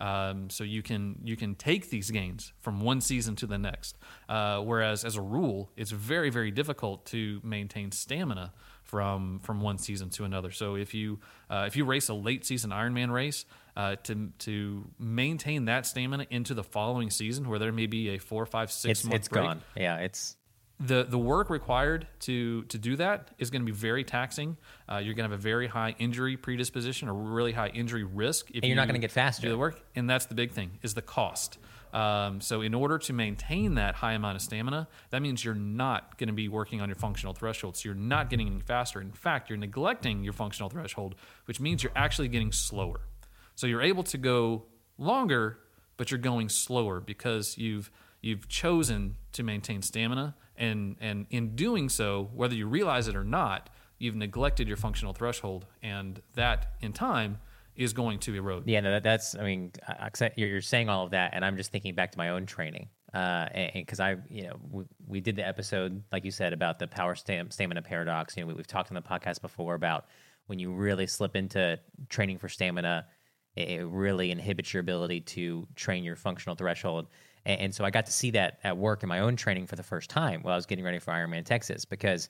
[0.00, 3.98] Um, so you can you can take these gains from one season to the next.
[4.28, 9.78] Uh, whereas as a rule, it's very very difficult to maintain stamina from from one
[9.78, 10.50] season to another.
[10.50, 13.44] So if you uh, if you race a late season Ironman race,
[13.76, 18.18] uh, to to maintain that stamina into the following season, where there may be a
[18.18, 19.62] four, five, six it's, month it's break, gone.
[19.76, 20.36] Yeah, it's
[20.80, 24.56] the the work required to to do that is going to be very taxing.
[24.90, 28.50] Uh, you're going to have a very high injury predisposition or really high injury risk.
[28.50, 29.42] If and you're you not going to get faster.
[29.42, 31.58] Do the work, and that's the big thing is the cost.
[31.92, 36.16] Um, so in order to maintain that high amount of stamina, that means you're not
[36.18, 37.76] going to be working on your functional threshold.
[37.76, 39.00] So you're not getting any faster.
[39.00, 41.16] In fact, you're neglecting your functional threshold,
[41.46, 43.00] which means you're actually getting slower.
[43.56, 44.66] So you're able to go
[44.98, 45.58] longer,
[45.96, 47.90] but you're going slower because you've
[48.22, 53.24] you've chosen to maintain stamina and and in doing so whether you realize it or
[53.24, 57.38] not you've neglected your functional threshold and that in time
[57.76, 59.72] is going to erode yeah no, that, that's i mean
[60.36, 63.48] you're saying all of that and i'm just thinking back to my own training uh,
[63.52, 66.86] and because I, you know, we, we, did the episode, like you said, about the
[66.86, 68.36] power stam- stamina paradox.
[68.36, 70.06] You know, we, have talked on the podcast before about
[70.46, 73.06] when you really slip into training for stamina,
[73.56, 77.08] it, it really inhibits your ability to train your functional threshold.
[77.44, 79.76] And, and so I got to see that at work in my own training for
[79.76, 82.28] the first time while I was getting ready for Ironman Texas because,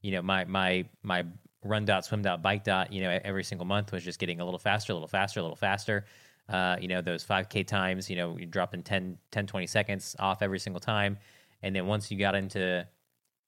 [0.00, 1.24] you know, my my my
[1.64, 4.44] run dot, swim dot, bike dot, you know, every single month was just getting a
[4.44, 6.04] little faster, a little faster, a little faster.
[6.48, 10.42] Uh, you know, those 5K times, you know, you're dropping 10, 10, 20 seconds off
[10.42, 11.16] every single time.
[11.62, 12.86] And then once you got into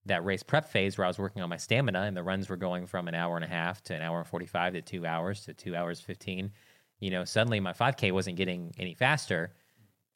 [0.06, 2.56] that race prep phase where I was working on my stamina and the runs were
[2.56, 5.44] going from an hour and a half to an hour and 45 to two hours
[5.46, 6.52] to two hours 15,
[7.00, 9.52] you know, suddenly my 5K wasn't getting any faster.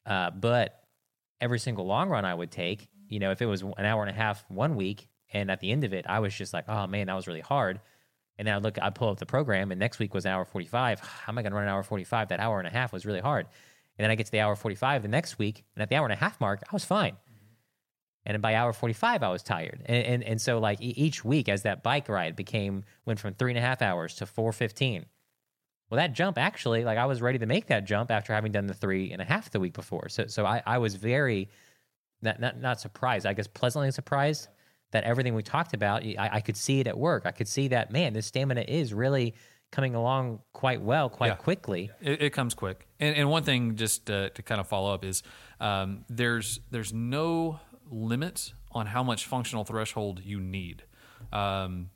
[0.05, 0.83] Uh, but
[1.41, 4.09] every single long run I would take, you know, if it was an hour and
[4.09, 6.87] a half one week and at the end of it, I was just like, oh
[6.87, 7.79] man, that was really hard.
[8.37, 10.45] And then I look, I pull up the program and next week was an hour
[10.45, 10.99] 45.
[10.99, 12.29] How am I going to run an hour 45?
[12.29, 13.47] That hour and a half was really hard.
[13.97, 15.65] And then I get to the hour 45 the next week.
[15.75, 17.17] And at the hour and a half mark, I was fine.
[18.25, 19.81] And by hour 45, I was tired.
[19.85, 23.51] And, and, and so like each week as that bike ride became, went from three
[23.51, 25.05] and a half hours to 415.
[25.89, 28.67] Well, that jump actually, like I was ready to make that jump after having done
[28.67, 30.09] the three and a half the week before.
[30.09, 31.49] So, so I, I was very,
[32.21, 34.47] not, not, not surprised, I guess pleasantly surprised
[34.91, 37.23] that everything we talked about, I, I could see it at work.
[37.25, 39.35] I could see that, man, this stamina is really
[39.71, 41.35] coming along quite well, quite Yeah.
[41.35, 41.91] quickly.
[42.01, 42.87] It, it comes quick.
[42.99, 45.21] And, and one thing, just uh, to kind of follow up, is
[45.59, 47.59] um, there's there's no
[47.91, 50.83] limit on how much functional threshold you need.
[51.31, 51.89] Um,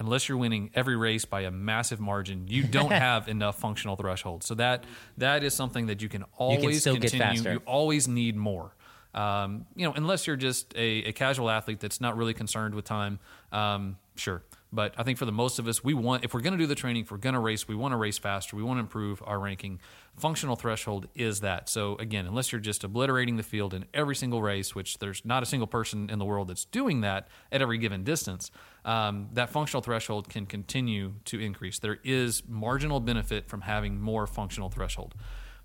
[0.00, 4.42] unless you're winning every race by a massive margin, you don't have enough functional threshold.
[4.42, 4.84] So that
[5.18, 7.36] that is something that you can always still get continue.
[7.36, 7.52] faster.
[7.52, 8.74] You always need more.
[9.14, 12.84] Um, you know, unless you're just a, a casual athlete that's not really concerned with
[12.84, 13.18] time,
[13.52, 14.42] um, sure.
[14.72, 16.66] But I think for the most of us, we want if we're going to do
[16.66, 18.56] the training, if we're going to race, we want to race faster.
[18.56, 19.80] We want to improve our ranking.
[20.16, 21.68] Functional threshold is that.
[21.68, 25.42] So again, unless you're just obliterating the field in every single race, which there's not
[25.42, 28.50] a single person in the world that's doing that at every given distance,
[28.84, 31.78] um, that functional threshold can continue to increase.
[31.78, 35.14] There is marginal benefit from having more functional threshold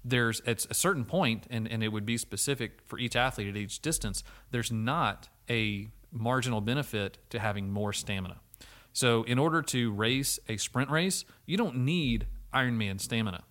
[0.08, 3.58] there's at a certain point, and, and it would be specific for each athlete at
[3.58, 8.40] each distance, there's not a marginal benefit to having more stamina.
[8.96, 13.44] So, in order to race a sprint race, you don't need Ironman stamina.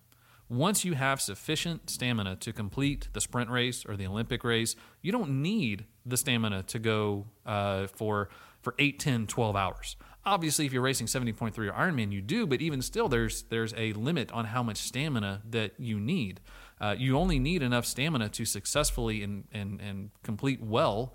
[0.48, 5.12] Once you have sufficient stamina to complete the sprint race or the Olympic race, you
[5.12, 8.30] don't need the stamina to go uh, for
[8.62, 9.96] for 8, 10, 12 hours.
[10.24, 13.92] Obviously, if you're racing 70.3 or Ironman, you do, but even still, there's there's a
[13.92, 16.40] limit on how much stamina that you need.
[16.80, 21.14] Uh, you only need enough stamina to successfully and, and, and complete well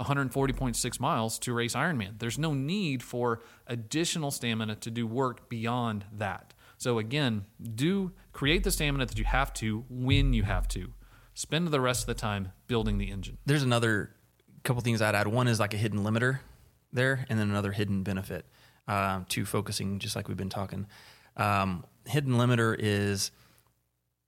[0.00, 2.18] 140.6 miles to race Ironman.
[2.18, 6.54] There's no need for additional stamina to do work beyond that.
[6.78, 10.92] So again, do create the stamina that you have to when you have to.
[11.34, 13.38] Spend the rest of the time building the engine.
[13.46, 14.10] There's another
[14.62, 15.28] couple things I'd add.
[15.28, 16.40] One is like a hidden limiter
[16.92, 18.46] there, and then another hidden benefit
[18.86, 20.86] uh, to focusing, just like we've been talking.
[21.36, 23.30] Um, hidden limiter is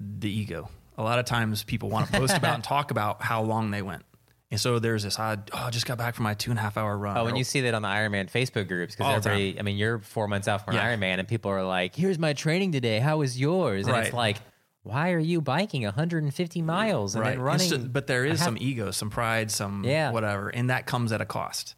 [0.00, 0.68] the ego.
[0.98, 3.82] A lot of times people want to post about and talk about how long they
[3.82, 4.04] went.
[4.50, 6.62] And so there's this, I, oh, I just got back from my two and a
[6.62, 7.16] half hour run.
[7.18, 9.98] Oh, and you see that on the Ironman Facebook groups because everybody, I mean, you're
[9.98, 10.94] four months out from an Yeah.
[10.96, 13.00] Ironman, and people are like, "Here's my training today.
[13.00, 14.14] How was yours?" And it's Right.
[14.14, 14.36] like,
[14.84, 17.88] why are you biking 150 miles and then And running?
[17.88, 20.12] but there is half- some ego, some pride, some Yeah.
[20.12, 21.74] whatever, and that comes at a cost.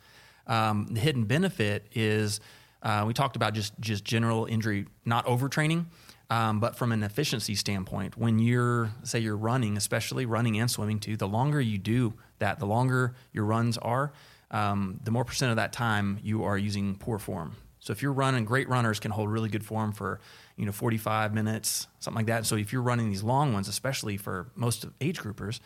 [0.47, 2.39] Um, the hidden benefit is
[2.83, 5.87] uh, we talked about just just general injury, not overtraining,
[6.31, 11.01] um, but from an efficiency standpoint, when you're say you're running, especially running and swimming
[11.01, 14.13] too, the longer you do that, the longer your runs are,
[14.51, 17.57] um, the more percent of that time you are using poor form.
[17.81, 20.21] So if you're running, great runners can hold really good form for
[20.57, 22.45] you know 45 minutes, something like that.
[22.45, 25.61] So if you're running these long ones, especially for most of age groupers,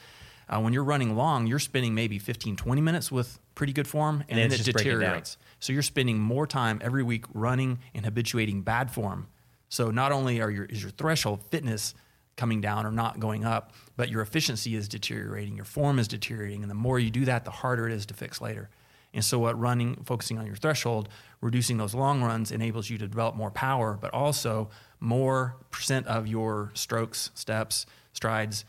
[0.49, 4.23] uh, when you're running long, you're spending maybe 15, 20 minutes with pretty good form,
[4.29, 5.01] and, then then it just breaking down.
[5.01, 5.39] deteriorates.
[5.61, 9.29] So you're spending more time every week running and habituating bad form.
[9.73, 11.95] So not only are your is your threshold fitness
[12.37, 16.61] coming down or not going up, but your efficiency is deteriorating, your form is deteriorating,
[16.61, 18.69] and the more you do that, the harder it is to fix later.
[19.15, 21.09] And so what running, focusing on your threshold,
[21.41, 24.69] reducing those long runs enables you to develop more power, but also
[25.01, 28.67] more percent of your strokes, steps, strides,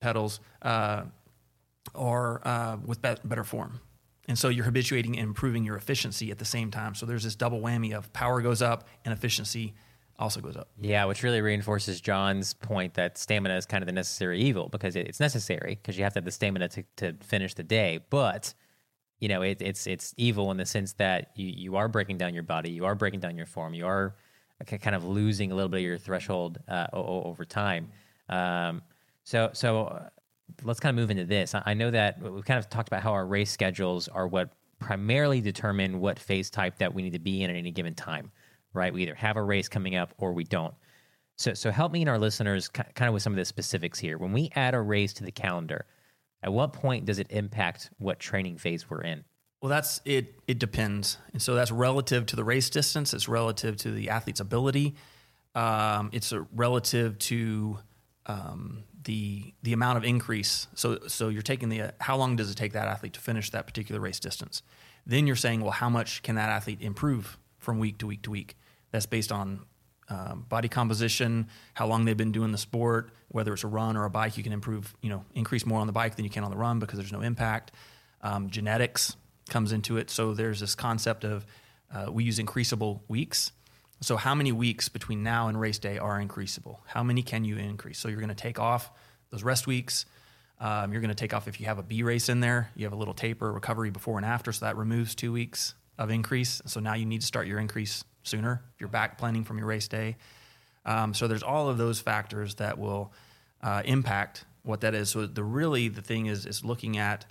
[0.00, 1.04] pedals uh,
[1.94, 3.78] are uh, with bet- better form.
[4.26, 6.96] And so you're habituating and improving your efficiency at the same time.
[6.96, 9.74] So there's this double whammy of power goes up and efficiency
[10.22, 10.68] also goes up.
[10.80, 14.96] Yeah, which really reinforces John's point that stamina is kind of the necessary evil because
[14.96, 18.00] it, it's necessary because you have to have the stamina to, to finish the day.
[18.08, 18.54] But
[19.20, 22.34] you know, it, it's it's evil in the sense that you you are breaking down
[22.34, 24.14] your body, you are breaking down your form, you are
[24.64, 27.90] kind of losing a little bit of your threshold uh, over time.
[28.28, 28.82] Um,
[29.24, 30.08] so so uh,
[30.62, 31.54] let's kind of move into this.
[31.54, 35.40] I know that we've kind of talked about how our race schedules are what primarily
[35.40, 38.32] determine what phase type that we need to be in at any given time,
[38.72, 38.92] right?
[38.92, 40.74] We either have a race coming up or we don't.
[41.36, 44.18] So, so help me and our listeners kind of with some of the specifics here.
[44.18, 45.86] When we add a race to the calendar,
[46.42, 49.24] at what point does it impact what training phase we're in?
[49.60, 50.34] Well, that's it.
[50.48, 53.14] It depends, and so that's relative to the race distance.
[53.14, 54.96] It's relative to the athlete's ability.
[55.54, 57.78] Um, it's relative to
[58.26, 60.66] um, the the amount of increase.
[60.74, 63.66] So so you're taking the how long does it take that athlete to finish that
[63.66, 64.62] particular race distance?
[65.06, 68.30] Then you're saying, well, how much can that athlete improve from week to week to
[68.30, 68.56] week?
[68.92, 69.64] That's based on
[70.08, 74.04] um, body composition, how long they've been doing the sport, whether it's a run or
[74.04, 74.36] a bike.
[74.36, 76.56] You can improve, you know, increase more on the bike than you can on the
[76.56, 77.72] run because there's no impact.
[78.20, 79.16] Um, genetics
[79.48, 80.10] comes into it.
[80.10, 81.46] So there's this concept of
[81.92, 83.52] uh, we use increasable weeks.
[84.00, 86.80] So how many weeks between now and race day are increasable?
[86.86, 87.98] How many can you increase?
[87.98, 88.90] So you're going to take off
[89.30, 90.06] those rest weeks.
[90.58, 92.70] Um, you're going to take off if you have a B race in there.
[92.76, 96.10] You have a little taper recovery before and after, so that removes two weeks of
[96.10, 96.62] increase.
[96.66, 99.66] So now you need to start your increase sooner if you're back planning from your
[99.66, 100.16] race day.
[100.84, 103.12] Um, so there's all of those factors that will
[103.62, 105.10] uh, impact what that is.
[105.10, 107.26] So the really the thing is is looking at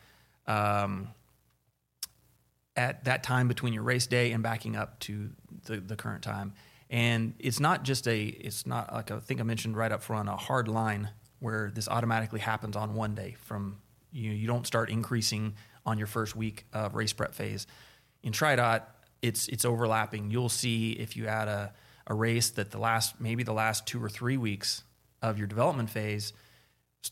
[0.47, 1.09] um,
[2.75, 5.29] at that time between your race day and backing up to
[5.65, 6.53] the, the current time.
[6.89, 10.27] And it's not just a, it's not like I think I mentioned right up front,
[10.27, 13.77] a hard line where this automatically happens on one day from
[14.11, 17.65] you, you don't start increasing on your first week of race prep phase.
[18.23, 18.83] In TriDot,
[19.21, 20.31] it's, it's overlapping.
[20.31, 21.73] You'll see if you add a,
[22.07, 24.83] a race that the last, maybe the last two or three weeks
[25.21, 26.33] of your development phase,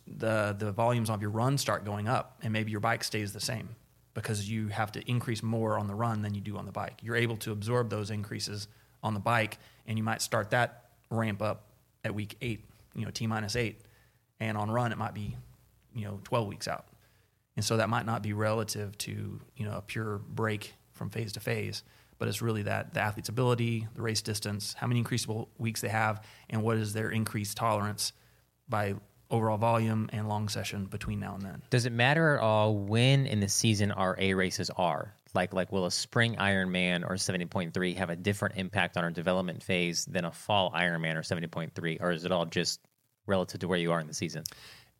[0.08, 3.40] the, the volumes of your run start going up and maybe your bike stays the
[3.40, 3.70] same
[4.14, 7.00] because you have to increase more on the run than you do on the bike.
[7.02, 8.68] You're able to absorb those increases
[9.02, 11.70] on the bike, and you might start that ramp up
[12.04, 13.82] at week eight, you know, T minus eight.
[14.40, 15.36] And on run, it might be,
[15.94, 16.88] you know, 12 weeks out.
[17.56, 21.34] And so that might not be relative to, you know, a pure break from phase
[21.34, 21.84] to phase,
[22.20, 25.90] but it's really that the athlete's ability, the race distance, how many increasable weeks they
[25.90, 28.14] have, and what is their increased tolerance
[28.68, 28.94] by
[29.32, 31.62] overall volume and long session between now and then.
[31.70, 35.14] Does it matter at all when in the season our A races are?
[35.36, 39.62] Like, like will a spring Ironman or 70.3 have a different impact on our development
[39.62, 42.80] phase than a fall Ironman or 70.3, or is it all just
[43.28, 44.44] relative to where you are in the season?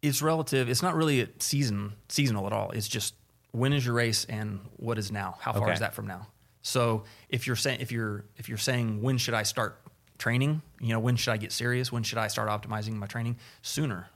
[0.04, 0.70] It's relative.
[0.70, 2.70] It's not really a season seasonal at all.
[2.72, 3.16] It's just
[3.52, 5.38] when is your race and what is now?
[5.42, 5.74] How far Okay.
[5.74, 6.28] is that from now?
[6.62, 9.82] So if you're saying if you're if you're saying when should I start
[10.18, 10.62] training?
[10.80, 11.92] You know, when should I get serious?
[11.92, 13.38] When should I start optimizing my training?
[13.62, 14.10] Sooner.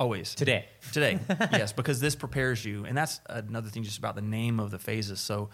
[0.00, 0.34] Always.
[0.34, 0.66] Today.
[0.90, 1.20] Today.
[1.52, 2.84] yes, because this prepares you.
[2.84, 5.20] And that's another thing just about the name of the phases.
[5.20, 5.50] So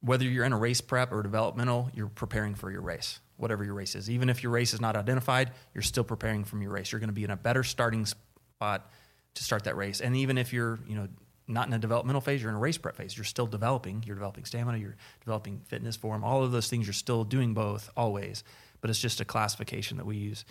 [0.00, 3.74] whether you're in a race prep or developmental, you're preparing for your race, whatever your
[3.74, 4.10] race is.
[4.10, 6.92] Even if your race is not identified, you're still preparing from your race.
[6.92, 8.90] You're going to be in a better starting spot
[9.34, 10.00] to start that race.
[10.00, 11.08] And even if you're, you know,
[11.48, 13.16] not in a developmental phase, you're in a race prep phase.
[13.16, 14.02] You're still developing.
[14.04, 14.78] You're developing stamina.
[14.78, 16.24] You're developing fitness form.
[16.24, 18.42] All of those things you're still doing both always,
[18.80, 20.44] but it's just a classification that we use.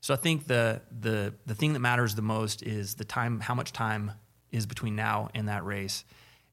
[0.00, 3.40] So I think the the the thing that matters the most is the time.
[3.40, 4.12] How much time
[4.52, 6.04] is between now and that race,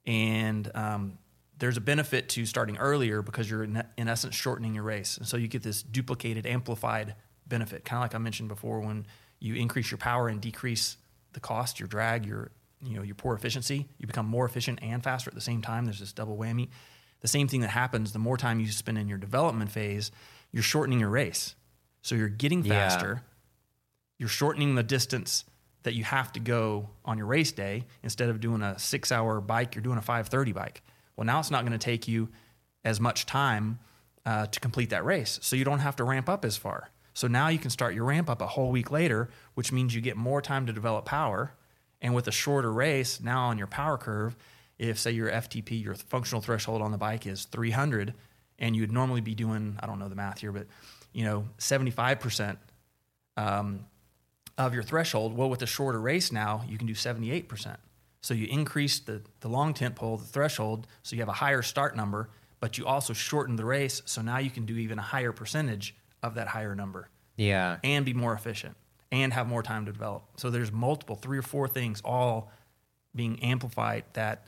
[0.06, 1.17] and um,
[1.58, 5.27] there's a benefit to starting earlier because you're in, in essence shortening your race, and
[5.27, 7.84] so you get this duplicated, amplified benefit.
[7.84, 9.06] Kind of like I mentioned before, when
[9.39, 10.95] you increase your power and decrease
[11.34, 12.51] the cost, your drag, your
[12.83, 15.85] you know your poor efficiency, you become more efficient and faster at the same time.
[15.85, 16.69] There's this double whammy.
[17.21, 20.11] The same thing that happens the more time you spend in your development phase,
[20.51, 21.55] you're shortening your race.
[22.01, 22.73] So you're getting Yeah.
[22.73, 23.23] faster.
[24.17, 25.45] You're shortening the distance
[25.83, 27.85] that you have to go on your race day.
[28.03, 30.83] Instead of doing a six hour bike, you're doing a 530 bike.
[31.15, 32.29] Well, now it's not going to take you
[32.83, 33.79] as much time
[34.25, 35.39] uh, to complete that race.
[35.41, 36.89] So you don't have to ramp up as far.
[37.13, 40.01] So now you can start your ramp up a whole week later, which means you
[40.01, 41.53] get more time to develop power.
[42.02, 44.36] And with a shorter race, now on your power curve,
[44.80, 48.14] if say your FTP, your functional threshold on the bike is 300,
[48.58, 50.68] and you'd normally be doing, I don't know the math here, but
[51.14, 52.58] you know, 75%
[53.38, 53.86] um,
[54.58, 55.36] of your threshold.
[55.38, 57.76] Well, with a shorter race now, you can do 78%.
[58.22, 61.62] So you increase the, the long tent pole, the threshold, so you have a higher
[61.62, 62.30] start number,
[62.60, 64.02] but you also shorten the race.
[64.06, 67.78] So now you can do even a higher percentage of that higher number Yeah.
[67.84, 68.76] and be more efficient
[69.12, 70.24] and have more time to develop.
[70.38, 72.51] So there's multiple, three or four things all
[73.14, 74.47] being amplified that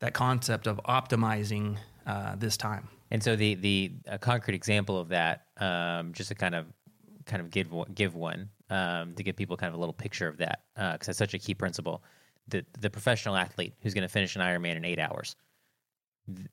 [0.00, 1.76] that concept of optimizing
[2.06, 2.88] uh, this time.
[3.10, 6.66] And so the the a concrete example of that, um, just to kind of
[7.26, 10.38] kind of give give one um, to give people kind of a little picture of
[10.38, 12.02] that, because that's such a key principle.
[12.48, 15.36] The the professional athlete who's going to finish an Ironman in eight hours,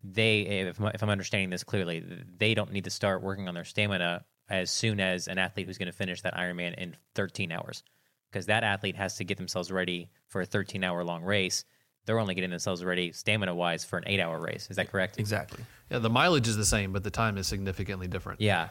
[0.03, 2.03] they if, if I'm understanding this clearly,
[2.37, 5.77] they don't need to start working on their stamina as soon as an athlete who's
[5.77, 7.83] going to finish that Ironman in 13 hours,
[8.31, 11.65] because that athlete has to get themselves ready for a 13 hour long race.
[12.05, 14.67] They're only getting themselves ready stamina wise for an eight hour race.
[14.69, 15.19] Is that correct?
[15.19, 15.63] Exactly.
[15.91, 18.39] Yeah, the mileage is the same, but the time is significantly different.
[18.39, 18.69] Yeah.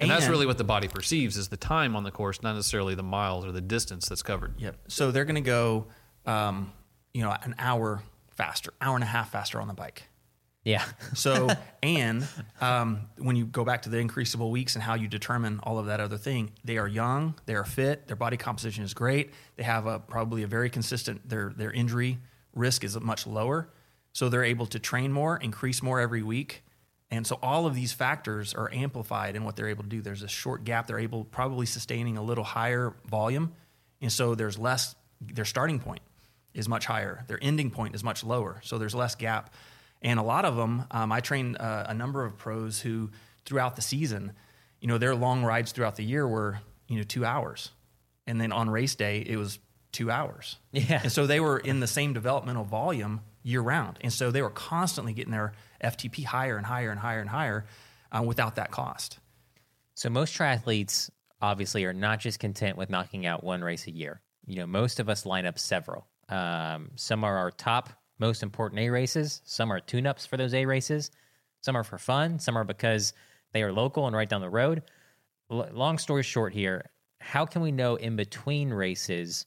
[0.00, 2.94] And, that's really what the body perceives is the time on the course, not necessarily
[2.94, 4.54] the miles or the distance that's covered.
[4.58, 4.76] Yep.
[4.86, 5.86] So they're going to go,
[6.24, 6.72] um,
[7.12, 10.07] you know, an hour faster, hour and a half faster on the bike.
[10.68, 10.84] Yeah.
[11.14, 11.48] So,
[11.82, 12.28] and
[12.60, 15.86] um, when you go back to the increasable weeks and how you determine all of
[15.86, 19.62] that other thing, they are young, they are fit, their body composition is great, they
[19.62, 22.18] have a probably a very consistent their their injury
[22.54, 23.70] risk is much lower,
[24.12, 26.62] so they're able to train more, increase more every week,
[27.10, 30.02] and so all of these factors are amplified in what they're able to do.
[30.02, 33.54] There's a short gap; they're able probably sustaining a little higher volume,
[34.02, 34.94] and so there's less.
[35.22, 36.02] Their starting point
[36.52, 39.54] is much higher, their ending point is much lower, so there's less gap.
[40.02, 43.10] And a lot of them, um, I train uh, a number of pros who,
[43.44, 44.32] throughout the season,
[44.80, 47.70] you know, their long rides throughout the year were, you know, two hours.
[48.26, 49.58] And then on race day, it was
[49.92, 50.58] two hours.
[50.72, 51.00] Yeah.
[51.02, 53.98] And so they were in the same developmental volume year round.
[54.02, 57.66] And so they were constantly getting their FTP higher and higher and higher and higher
[58.12, 59.18] uh, without that cost.
[59.94, 64.20] So most triathletes obviously are not just content with knocking out one race a year.
[64.46, 66.06] You know, most of us line up several.
[66.28, 69.40] Um, some are our top most important A races.
[69.44, 71.10] Some are tune ups for those A races.
[71.60, 72.38] Some are for fun.
[72.38, 73.12] Some are because
[73.52, 74.82] they are local and right down the road.
[75.50, 76.90] L- long story short, here,
[77.20, 79.46] how can we know in between races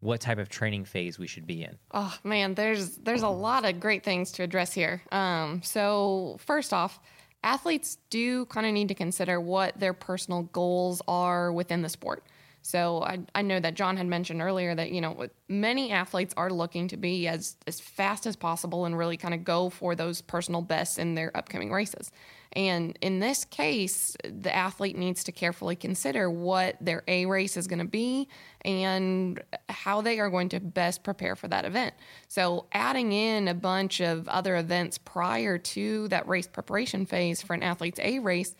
[0.00, 1.78] what type of training phase we should be in?
[1.92, 5.02] Oh man, there's there's a lot of great things to address here.
[5.10, 7.00] Um, so first off,
[7.42, 12.24] athletes do kind of need to consider what their personal goals are within the sport.
[12.64, 16.48] So I, I know that John had mentioned earlier that you know many athletes are
[16.50, 20.22] looking to be as as fast as possible and really kind of go for those
[20.22, 22.10] personal bests in their upcoming races.
[22.54, 27.66] And in this case, the athlete needs to carefully consider what their A race is
[27.66, 28.28] going to be
[28.64, 31.94] and how they are going to best prepare for that event.
[32.28, 37.52] So, adding in a bunch of other events prior to that race preparation phase for
[37.52, 38.54] an athlete's A race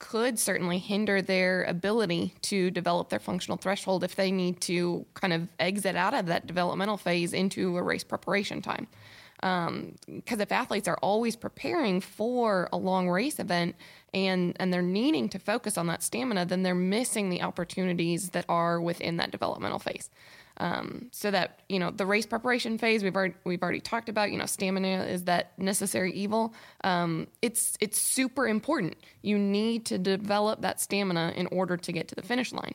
[0.00, 5.32] could certainly hinder their ability to develop their functional threshold if they need to kind
[5.32, 8.88] of exit out of that developmental phase into a race preparation time.
[9.36, 13.76] Because um, if athletes are always preparing for a long race event
[14.12, 18.44] and and they're needing to focus on that stamina, then they're missing the opportunities that
[18.48, 20.10] are within that developmental phase.
[20.60, 24.30] Um, so that you know the race preparation phase we've already we've already talked about.
[24.30, 26.54] You know, stamina is that necessary evil.
[26.84, 28.96] Um, it's it's super important.
[29.22, 32.74] You need to develop that stamina in order to get to the finish line.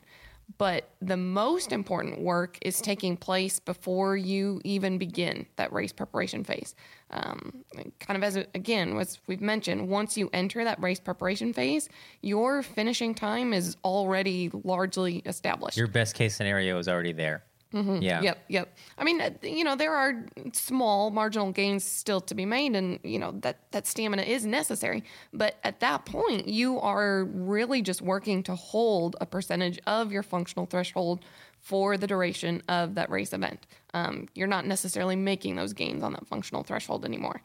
[0.57, 6.43] But the most important work is taking place before you even begin that race preparation
[6.43, 6.75] phase.
[7.11, 7.63] Um,
[7.99, 11.89] kind of as again, as we've mentioned, once you enter that race preparation phase,
[12.21, 15.77] your finishing time is already largely established.
[15.77, 17.43] Your best case scenario is already there.
[17.75, 18.01] Mm-hmm.
[18.01, 18.21] Yeah.
[18.21, 18.45] Yep.
[18.47, 18.77] Yep.
[18.97, 22.99] I mean, uh, you know, there are small marginal gains still to be made, and
[23.03, 25.03] you know that that stamina is necessary.
[25.33, 30.23] But at that point, you are really just working to hold a percentage of your
[30.23, 31.19] functional threshold
[31.59, 33.67] for the duration of that race event.
[33.93, 37.41] Um, you're not necessarily making those gains on that functional threshold anymore.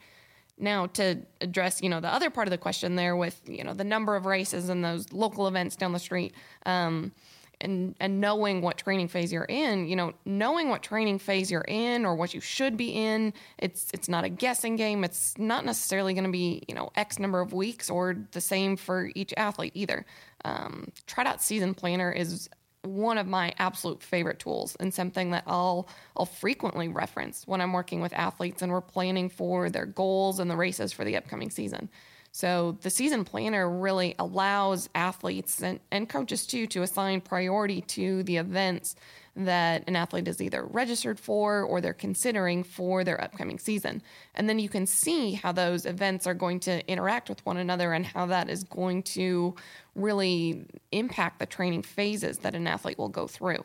[0.57, 3.73] Now, to address, you know, the other part of the question there with, you know,
[3.73, 6.35] the number of races and those local events down the street.
[6.67, 7.13] Um,
[7.61, 11.65] and and knowing what training phase you're in you know knowing what training phase you're
[11.67, 15.65] in or what you should be in it's it's not a guessing game it's not
[15.65, 19.33] necessarily going to be you know x number of weeks or the same for each
[19.37, 20.05] athlete either
[20.43, 20.91] um,
[21.37, 22.49] season planner is
[22.83, 25.87] one of my absolute favorite tools and something that I'll
[26.17, 30.49] I'll frequently reference when I'm working with athletes and we're planning for their goals and
[30.49, 31.89] the races for the upcoming season.
[32.31, 38.23] So the season planner really allows athletes and, and coaches too to assign priority to
[38.23, 38.95] the events
[39.35, 44.01] that an athlete is either registered for or they're considering for their upcoming season.
[44.35, 47.93] And then you can see how those events are going to interact with one another
[47.93, 49.55] and how that is going to
[49.95, 53.63] really impact the training phases that an athlete will go through.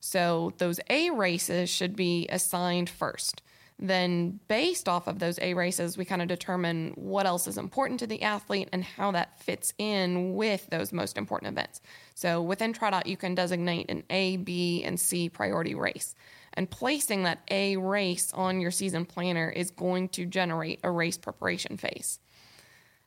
[0.00, 3.42] So those A races should be assigned first
[3.78, 8.00] then based off of those A races, we kind of determine what else is important
[8.00, 11.80] to the athlete and how that fits in with those most important events.
[12.14, 16.14] So within TriDot, you can designate an A, B, and C priority race.
[16.54, 21.18] And placing that A race on your season planner is going to generate a race
[21.18, 22.18] preparation phase.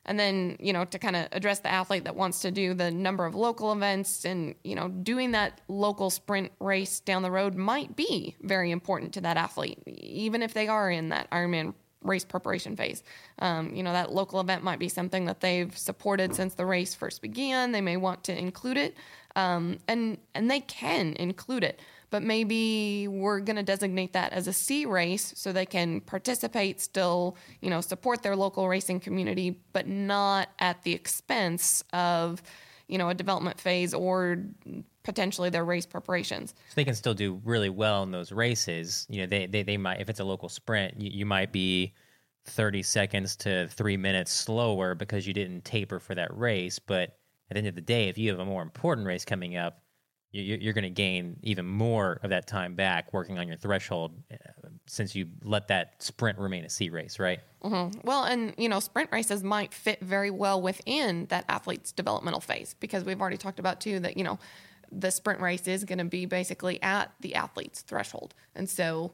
[0.10, 2.90] And then, you know, to kind of address the athlete that wants to do the
[2.90, 7.54] number of local events and, you know, doing that local sprint race down the road
[7.54, 12.26] might be very important to that athlete, even if they are in that Ironman race
[12.26, 13.04] preparation phase.
[13.38, 16.96] Um, you know, that local event might be something that they've supported since the race
[16.96, 17.72] first began.
[17.72, 18.98] They may want to include it,
[19.36, 21.80] um, and and they can include it
[22.10, 26.82] but maybe we're going to designate that as a C race so they can participate,
[26.82, 32.42] still, you know, support their local racing community, but not at the expense of,
[32.88, 34.44] you know, a development phase or
[35.04, 36.52] potentially their race preparations.
[36.52, 39.06] So they can still do really well in those races.
[39.10, 41.94] You know, they they, they might if it's a local sprint, you, you might be
[42.46, 46.80] 30 seconds to three minutes slower because you didn't taper for that race.
[46.80, 47.18] But
[47.50, 49.82] at the end of the day, if you have a more important race coming up,
[50.32, 54.36] you're going to gain even more of that time back working on your threshold uh,
[54.86, 57.40] since you let that sprint remain a C race, right?
[57.64, 58.02] Mm-hmm.
[58.04, 62.76] Well, and you know, sprint races might fit very well within that athlete's developmental phase
[62.80, 64.38] because we've already talked about too that you know
[64.92, 69.14] the sprint race is going to be basically at the athlete's threshold, and so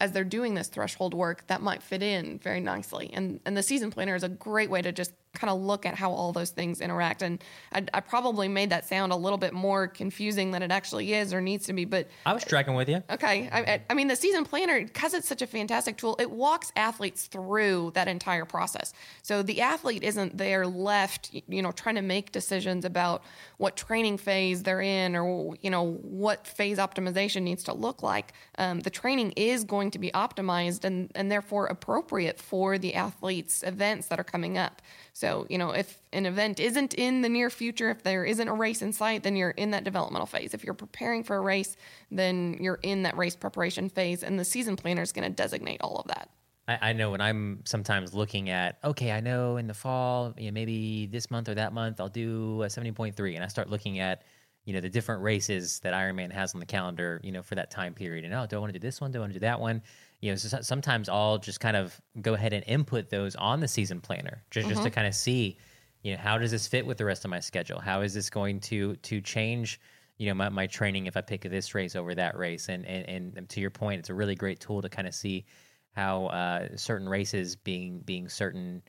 [0.00, 3.10] as they're doing this threshold work, that might fit in very nicely.
[3.12, 5.94] And and the season planner is a great way to just kind of look at
[5.94, 7.22] how all those things interact.
[7.22, 11.12] And I, I, probably made that sound a little bit more confusing than it actually
[11.12, 11.84] is or needs to be.
[11.84, 13.02] But I was tracking with you.
[13.10, 13.48] Okay.
[13.52, 17.26] I, I mean, the season planner, because it's such a fantastic tool, it walks athletes
[17.26, 18.92] through that entire process.
[19.22, 23.22] So the athlete isn't there left, you know, trying to make decisions about
[23.58, 28.32] what training phase they're in or, you know, what phase optimization needs to look like.
[28.58, 33.62] Um, the training is going to be optimized and, and therefore appropriate for the athlete's
[33.62, 34.82] events that are coming up.
[35.12, 38.54] So, you know, if an event isn't in the near future, if there isn't a
[38.54, 40.54] race in sight, then you're in that developmental phase.
[40.54, 41.76] If you're preparing for a race,
[42.10, 45.80] then you're in that race preparation phase, and the season planner is going to designate
[45.80, 46.30] all of that.
[46.68, 50.46] I, I, know when I'm sometimes looking at, okay, I know in the fall, you
[50.46, 53.98] know, maybe this month or that month, I'll do a 70.3, and I start looking
[53.98, 54.22] at,
[54.64, 57.70] you know, the different races that Ironman has on the calendar, you know, for that
[57.70, 58.24] time period.
[58.24, 59.12] And oh, do I want to do this one?
[59.12, 59.82] Do I want to do that one?
[60.20, 63.68] You know, so sometimes I'll just kind of go ahead and input those on the
[63.68, 64.70] season planner just, mm-hmm.
[64.70, 64.94] just to mm-hmm.
[64.94, 65.58] kind of see,
[66.02, 67.78] you know, how does this fit with the rest of my schedule?
[67.78, 69.80] How is this going to to change,
[70.18, 72.68] you know, my, my training if I pick this race over that race?
[72.68, 75.44] And, and and to your point, it's a really great tool to kind of see
[75.92, 78.82] how uh, certain races being being certain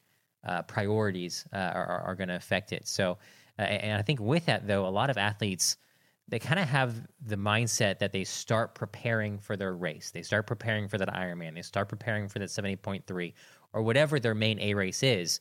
[0.45, 2.88] uh, priorities uh, are, are going to affect it.
[2.88, 3.17] So,
[3.57, 5.78] uh, and I think with that though, a lot of athletes
[6.30, 10.11] they kind of have the mindset that they start preparing for their race.
[10.11, 11.55] They start preparing for that Ironman.
[11.55, 13.34] They start preparing for that 70.3
[13.73, 15.39] or whatever their main A race is.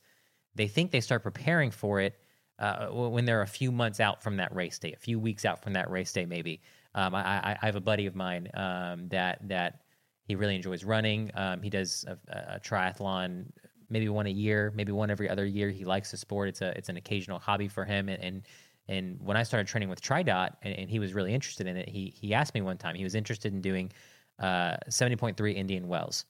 [0.54, 2.18] They think they start preparing for it
[2.58, 5.62] uh, when they're a few months out from that race day, a few weeks out
[5.62, 6.62] from that race day, maybe.
[6.94, 9.82] Um, I, I, have a buddy of mine um, that that
[10.24, 11.30] he really enjoys running.
[11.34, 13.44] Um, he does a, a, triathlon,
[13.90, 15.68] maybe one a year, maybe one every other year.
[15.68, 16.48] He likes the sport.
[16.48, 18.42] It's a it's an occasional hobby for him, and, and
[18.88, 21.88] and when I started training with TriDot, and, and, he was really interested in it,
[21.88, 22.94] he he asked me one time.
[22.94, 23.90] He was interested in doing
[24.38, 26.24] uh, seventy point three Indian Wells,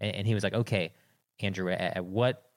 [0.00, 0.92] and, and, he was like, "Okay,
[1.40, 2.50] Andrew, at, at, what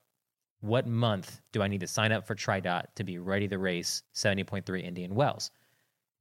[0.60, 4.04] what month do I need to sign up for TriDot to be ready to race
[4.14, 5.52] seventy point three Indian Wells?"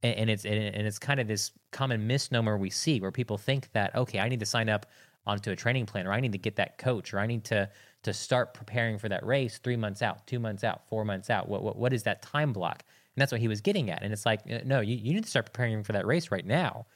[0.03, 3.73] And, and it's and, it's kind of this common misnomer we see where people think
[3.73, 4.87] that okay, I need to sign up
[5.27, 7.69] onto a training plan, or I need to get that coach, or I need to
[8.05, 11.49] to start preparing for that race three months out, two months out, four months out.
[11.49, 12.85] What what, what is that time block?
[13.17, 14.03] And that's what he was getting at.
[14.03, 16.47] And it's like, uh, no, you, you need to start preparing for that race right
[16.47, 16.87] now.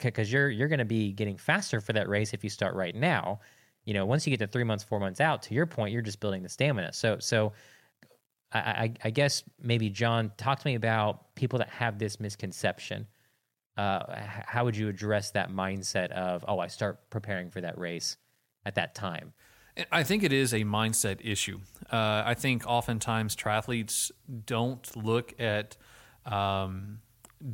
[0.00, 2.74] Because uh, you're you're going to be getting faster for that race if you start
[2.74, 3.40] right now.
[3.86, 6.02] You know, once you get to three months, four months out, to your point, you're
[6.02, 6.92] just building the stamina.
[6.92, 7.52] So, so
[8.52, 13.06] I, I, I guess maybe John, talk to me about people that have this misconception.
[13.76, 18.16] Uh, how would you address that mindset of, oh, I start preparing for that race
[18.66, 19.32] at that time?
[19.92, 21.60] I think it is a mindset issue.
[21.92, 24.10] Uh, I think oftentimes triathletes
[24.46, 25.76] don't look at
[26.24, 27.00] um,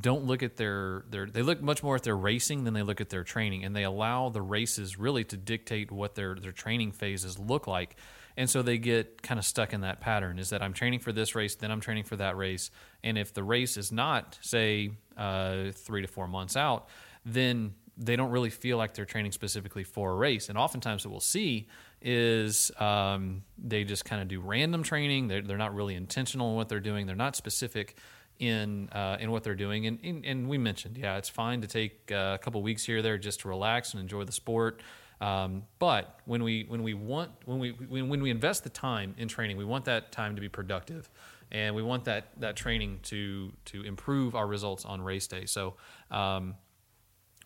[0.01, 3.01] don't look at their their they look much more at their racing than they look
[3.01, 6.93] at their training, and they allow the races really to dictate what their their training
[6.93, 7.97] phases look like.
[8.37, 11.13] And so they get kind of stuck in that pattern is that I'm training for
[11.13, 12.71] this race, then I'm training for that race.
[13.05, 16.89] And if the race is not, say, uh, three to four months out,
[17.27, 20.49] then they don't really feel like they're training specifically for a race.
[20.49, 21.69] And oftentimes, what we'll see
[22.05, 25.29] is um, they just kind of do random training.
[25.29, 27.07] They're, they're not really intentional in what they're doing.
[27.07, 27.97] They're not specific
[28.39, 29.87] in uh, in what they're doing.
[29.87, 32.99] And, and, and we mentioned, yeah, it's fine to take uh, a couple weeks here
[32.99, 34.83] or there just to relax and enjoy the sport.
[35.21, 39.15] Um, but when we when we want when we when, when we invest the time
[39.19, 41.09] in training, we want that time to be productive,
[41.53, 45.47] and we want that that training to to improve our results on race day.
[45.47, 45.75] So.
[46.11, 46.57] Um,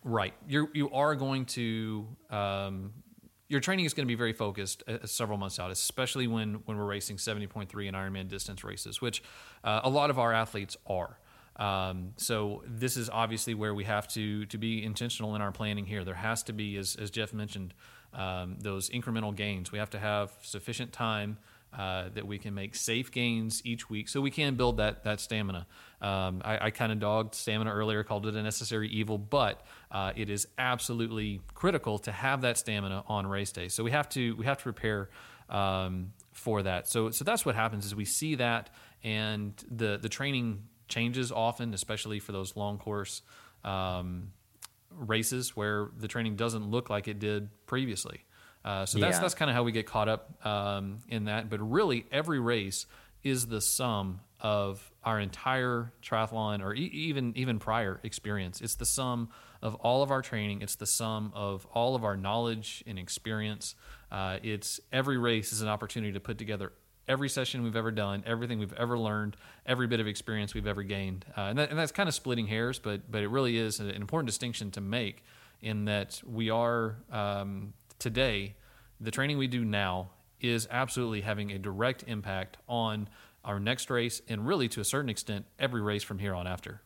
[0.03, 0.33] Right.
[0.47, 2.93] You you are going to um,
[3.49, 6.77] your training is going to be very focused uh, several months out, especially when when
[6.77, 9.23] we're racing 70.3 and Ironman distance races, which
[9.63, 11.17] uh, a lot of our athletes are.
[11.55, 15.85] Um, so this is obviously where we have to to be intentional in our planning
[15.85, 16.03] here.
[16.03, 17.73] There has to be, as, as Jeff mentioned,
[18.13, 19.71] um, those incremental gains.
[19.71, 21.37] We have to have sufficient time
[21.75, 25.19] uh, that we can make safe gains each week, so we can build that that
[25.19, 25.67] stamina.
[26.01, 30.13] Um, I, I kind of dogged stamina earlier, called it a necessary evil, but uh,
[30.15, 33.67] it is absolutely critical to have that stamina on race day.
[33.67, 35.09] So we have to we have to prepare
[35.49, 36.87] um, for that.
[36.87, 38.69] So so that's what happens is we see that
[39.03, 43.21] and the the training changes often, especially for those long course
[43.63, 44.31] um,
[44.91, 48.23] races where the training doesn't look like it did previously.
[48.63, 49.21] Uh, so that's Yeah.
[49.21, 51.49] that's kind of how we get caught up um, in that.
[51.49, 52.85] But really, every race
[53.27, 58.61] is the sum of our entire triathlon or e- even even prior experience.
[58.61, 59.29] It's the sum
[59.61, 60.61] of all of our training.
[60.61, 63.75] It's the sum of all of our knowledge and experience.
[64.11, 66.71] Uh, it's every race is an opportunity to put together
[67.07, 70.83] every session we've ever done, everything we've ever learned, every bit of experience we've ever
[70.83, 73.79] gained, uh, and, that, and that's kind of splitting hairs, but but it really is
[73.79, 75.23] an important distinction to make
[75.61, 78.55] in that we are um, today
[78.99, 80.09] the training we do now
[80.39, 83.09] is absolutely having a direct impact on
[83.43, 86.81] our next race and really to a certain extent every race from here on after.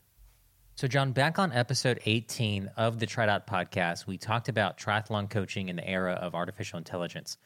[0.75, 5.69] So, John, back on episode 18 of the TriDot podcast, we talked about triathlon coaching
[5.69, 7.37] in the era of artificial intelligence.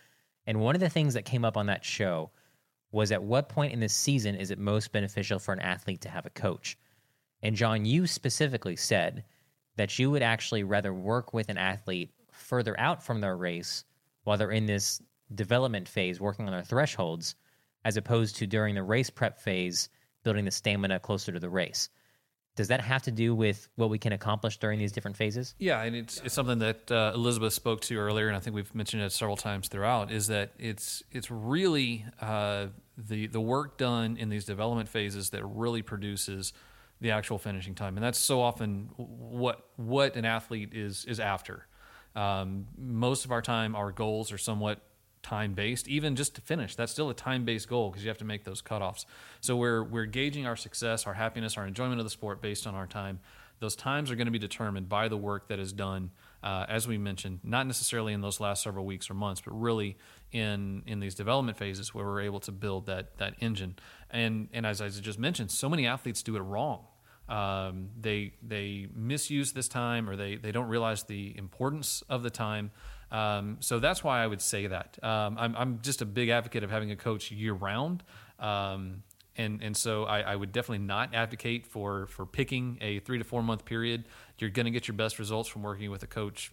[0.45, 2.31] And one of the things that came up on that show
[2.91, 6.09] was at what point in the season is it most beneficial for an athlete to
[6.09, 6.77] have a coach?
[7.41, 9.25] And, John, you specifically said
[9.75, 13.83] that you would actually rather work with an athlete further out from their race
[14.23, 15.01] while they're in this
[15.33, 17.35] development phase, working on their thresholds,
[17.83, 19.89] as opposed to during the race prep phase,
[20.23, 21.89] building the stamina closer to the race.
[22.55, 25.55] Does that have to do with what we can accomplish during these different phases?
[25.59, 28.73] Yeah, and it's it's something that uh, Elizabeth spoke to earlier, and I think we've
[28.73, 30.09] mentioned it several times throughout.
[30.09, 32.67] Is that it's it's really uh,
[32.97, 36.53] the the work done in these development phases that really produces
[37.01, 41.67] the actual finishing time, and that's so often what what an athlete is is after.
[42.15, 44.81] Um, most of our time, our goals are somewhat
[45.25, 46.75] time based, even just to finish.
[46.75, 49.05] That's still a time based goal because you have to make those cutoffs.
[49.41, 52.75] So we're we're gauging our success, our happiness, our enjoyment of the sport based on
[52.75, 53.19] our time.
[53.59, 56.11] Those times are going to be determined by the work that is done,
[56.43, 59.97] uh, as we mentioned, not necessarily in those last several weeks or months, but really
[60.31, 63.75] in in these development phases where we're able to build that that engine.
[64.11, 66.85] And and as I just mentioned, so many athletes do it wrong
[67.27, 72.29] um, they they misuse this time or they they don't realize the importance of the
[72.29, 72.71] time.
[73.11, 74.97] Um, so that's why I would say that.
[75.03, 78.03] Um, I'm I'm just a big advocate of having a coach year round.
[78.39, 79.03] Um,
[79.37, 83.23] and and so I, I would definitely not advocate for for picking a three to
[83.23, 84.05] four month period.
[84.39, 86.51] You're going to get your best results from working with a coach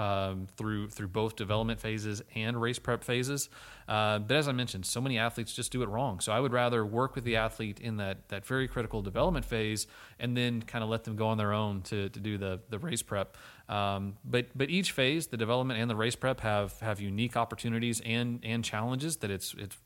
[0.00, 3.50] um, through through both development phases and race prep phases.
[3.86, 6.20] Uh, but as I mentioned, so many athletes just do it wrong.
[6.20, 9.86] So I would rather work with the athlete in that that very critical development phase,
[10.18, 12.78] and then kind of let them go on their own to, to do the the
[12.78, 13.36] race prep.
[13.68, 18.00] Um, but but each phase, the development and the race prep, have have unique opportunities
[18.00, 19.76] and and challenges that it's it's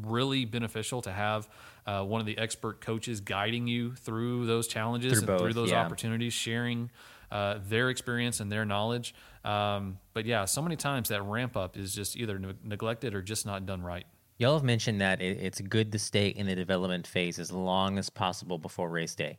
[0.00, 1.46] really beneficial to have
[1.86, 5.52] uh, one of the expert coaches guiding you through those challenges Through and both, through
[5.52, 5.84] those yeah.
[5.84, 6.90] opportunities, sharing
[7.30, 9.14] uh, their experience and their knowledge.
[9.44, 13.22] Um, but yeah, so many times that ramp up is just either ne- neglected or
[13.22, 14.06] just not done right.
[14.38, 17.98] Y'all have mentioned that it, it's good to stay in the development phase as long
[17.98, 19.38] as possible before race day.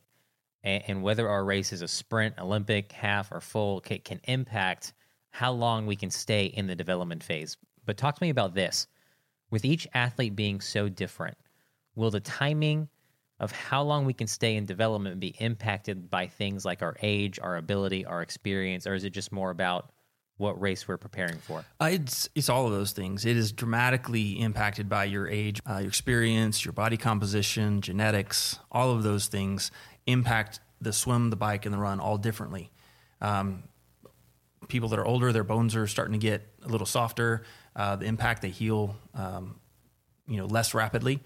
[0.64, 4.94] And, and whether our race is a sprint, Olympic, half, or full can, can impact
[5.32, 7.58] how long we can stay in the development phase.
[7.86, 8.88] But talk to me about this.
[9.52, 11.38] With each athlete being so different,
[11.96, 12.90] will the timing
[13.40, 16.96] of how long we can stay in development and be impacted by things like our
[17.02, 19.92] age, our ability, our experience, or is it just more about
[20.38, 21.66] what race we're preparing for?
[21.82, 23.26] Uh, it's it's all of those things.
[23.26, 28.58] It is dramatically impacted by your age, uh, your experience, your body composition, genetics.
[28.72, 29.72] All of those things
[30.08, 32.72] impact the swim, the bike, and the run all differently.
[33.22, 33.64] Um,
[34.70, 37.44] people that are older, their bones are starting to get a little softer.
[37.76, 39.60] Uh, the impact they heal, um,
[40.28, 41.22] you know, less rapidly.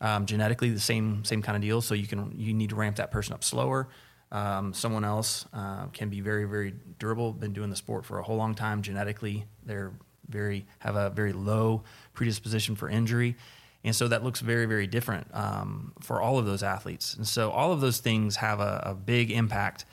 [0.00, 1.80] Um, genetically, the same same kind of deal.
[1.80, 3.88] So you can you need to ramp that person up slower.
[4.32, 7.32] Um, someone else uh, can be very very durable.
[7.32, 8.82] Been doing the sport for a whole long time.
[8.82, 9.92] Genetically, they're
[10.28, 11.82] very have a very low
[12.12, 13.36] predisposition for injury,
[13.84, 17.14] and so that looks very very different um, for all of those athletes.
[17.14, 19.86] And so all of those things have a, a big impact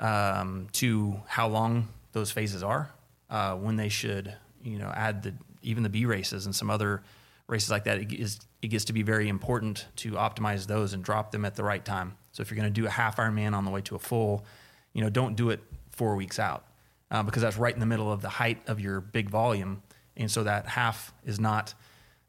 [0.00, 2.90] um, to how long those phases are,
[3.30, 7.02] uh, when they should, you know, add the even the B races and some other
[7.46, 7.98] races like that.
[7.98, 11.54] It, is, it gets to be very important to optimize those and drop them at
[11.54, 12.16] the right time.
[12.32, 14.44] So if you're going to do a half Ironman on the way to a full,
[14.92, 16.64] you know, don't do it four weeks out
[17.10, 19.82] uh, because that's right in the middle of the height of your big volume,
[20.16, 21.74] and so that half is not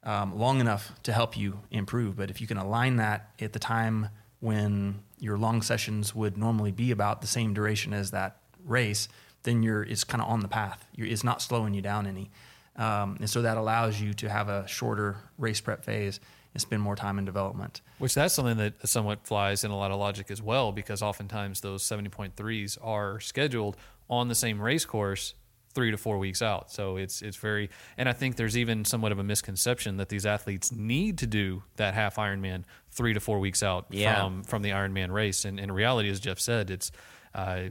[0.03, 2.15] um, long enough to help you improve.
[2.15, 4.09] But if you can align that at the time
[4.39, 9.07] when your long sessions would normally be about the same duration as that race,
[9.43, 10.85] then you're it's kind of on the path.
[10.95, 12.29] You're, it's not slowing you down any,
[12.77, 16.19] um, and so that allows you to have a shorter race prep phase
[16.53, 17.81] and spend more time in development.
[17.97, 21.61] Which that's something that somewhat flies in a lot of logic as well, because oftentimes
[21.61, 23.75] those 70.3s are scheduled
[24.09, 25.33] on the same race course
[25.73, 26.71] three to four weeks out.
[26.71, 30.25] So it's it's very, and I think there's even somewhat of a misconception that these
[30.25, 34.21] athletes need to do that half Ironman three to four weeks out Yeah.
[34.21, 35.43] from from the Ironman race.
[35.43, 36.91] And in reality, as Jeff said, it's
[37.33, 37.63] uh,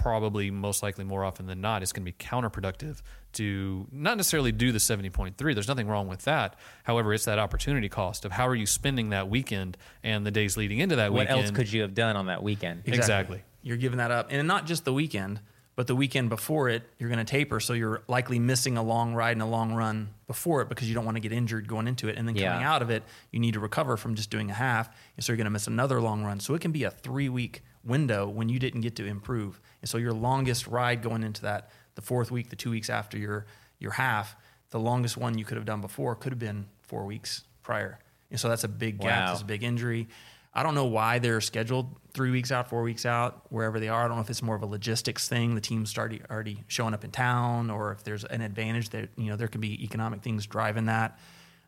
[0.00, 3.02] probably most likely more often than not, it's going to be counterproductive
[3.34, 5.36] to not necessarily do the 70.3.
[5.36, 6.56] There's nothing wrong with that.
[6.84, 10.56] However, it's that opportunity cost of how are you spending that weekend and the days
[10.56, 11.36] leading into that weekend?
[11.36, 12.82] What else could you have done on that weekend?
[12.86, 13.42] Exactly.
[13.62, 14.28] You're giving that up.
[14.30, 15.40] And not just the weekend,
[15.80, 17.58] but the weekend before it, you're going to taper.
[17.58, 20.94] So you're likely missing a long ride and a long run before it because you
[20.94, 22.18] don't want to get injured going into it.
[22.18, 22.70] And then coming Yeah.
[22.70, 24.90] out of it, you need to recover from just doing a half.
[25.16, 26.38] And so you're going to miss another long run.
[26.38, 29.58] So it can be a three week window when you didn't get to improve.
[29.80, 33.16] And so your longest ride going into that, the fourth week, the two weeks after
[33.16, 33.46] your,
[33.78, 34.36] your half,
[34.68, 37.98] the longest one you could have done before could have been four weeks prior.
[38.30, 39.08] And so that's a big gap.
[39.22, 39.26] Wow.
[39.28, 40.08] That's a big injury.
[40.52, 44.04] I don't know why they're scheduled three weeks out, four weeks out, wherever they are.
[44.04, 45.54] I don't know if it's more of a logistics thing.
[45.54, 49.26] The team's started already showing up in town, or if there's an advantage that you
[49.26, 51.18] know there could be economic things driving that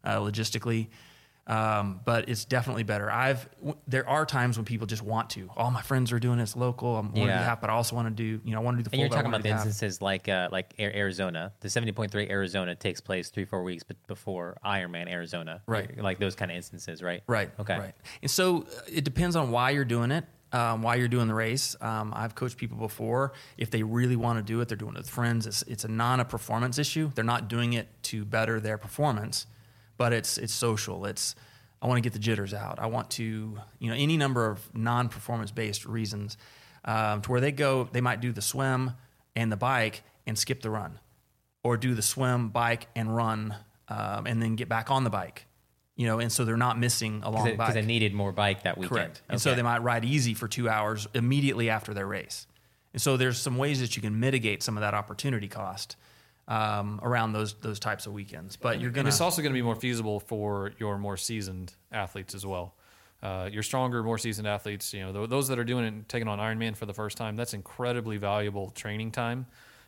[0.05, 0.89] uh, logistically.
[1.45, 3.11] Um, but it's definitely better.
[3.11, 5.51] I've w- there are times when people just want to.
[5.57, 6.39] All my friends are doing.
[6.39, 6.97] It's local.
[6.97, 7.39] I'm want to Yeah.
[7.39, 8.91] do half, but I also want to do you know I want to do the
[8.91, 8.95] full.
[8.95, 9.67] And you're but I talking wanna about do the half.
[9.67, 11.53] instances like uh, like Ar- Arizona.
[11.61, 15.63] The 70.3 Arizona takes place three four weeks be- before Ironman Arizona.
[15.67, 16.01] Right.
[16.01, 17.23] Like those kind of instances, right?
[17.27, 17.51] Right.
[17.59, 17.77] Okay.
[17.79, 17.95] Right.
[18.23, 21.35] And so uh, it depends on why you're doing it, um, why you're doing the
[21.35, 21.75] race.
[21.81, 23.33] Um, I've coached people before.
[23.59, 25.49] If they really want to do it, they're doing it with friends.
[25.49, 27.11] It's, it's a non a performance issue.
[27.17, 29.47] They're not doing it to better their performance,
[30.03, 31.07] but it's it's social.
[31.07, 31.37] It's
[31.81, 32.81] I want to get the jitters out.
[32.81, 36.37] I want to you know any number of non performance based reasons
[36.85, 37.89] um, to where they go.
[37.93, 38.95] They might do the swim
[39.37, 40.99] and the bike and skip the run
[41.63, 43.55] or do the swim, bike, and run,
[43.87, 45.47] um, and then get back on the bike.
[45.95, 47.69] You know, and so they're not missing a long Because bike.
[47.69, 48.99] Because they needed more bike that weekend.
[48.99, 49.23] Correct.
[49.29, 52.49] And so they might ride easy for two hours immediately after their race.
[52.93, 55.95] And so there's some ways that you can mitigate some of that opportunity cost
[56.53, 58.57] um, around those those types of weekends.
[58.57, 62.35] But you're gonna it's also going to be more feasible for your more seasoned athletes
[62.35, 62.75] as well.
[63.23, 66.09] Uh, your stronger, more seasoned athletes, you know, th- those that are doing it and
[66.09, 69.47] taking on Ironman for the first time, that's incredibly valuable training time.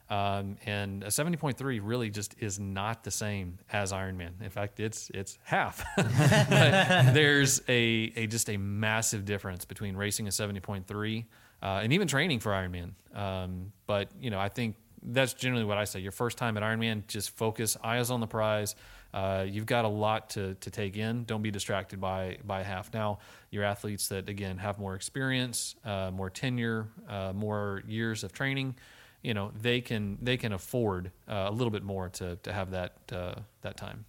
[0.09, 4.41] Um, and a 70.3 really just is not the same as Ironman.
[4.41, 5.85] In fact, it's it's half.
[5.97, 11.25] but there's a, a just a massive difference between racing a 70.3
[11.63, 12.93] uh, and even training for Ironman.
[13.15, 16.01] Um, but you know, I think that's generally what I say.
[16.01, 18.75] Your first time at Ironman, just focus, eyes on the prize.
[19.13, 21.25] Uh, you've got a lot to, to take in.
[21.25, 22.93] Don't be distracted by by half.
[22.93, 23.19] Now,
[23.51, 28.75] your athletes that again have more experience, uh, more tenure, uh, more years of training,
[29.23, 32.73] you know, they can they can afford uh, a little bit more to to have
[32.73, 34.05] that uh, that time.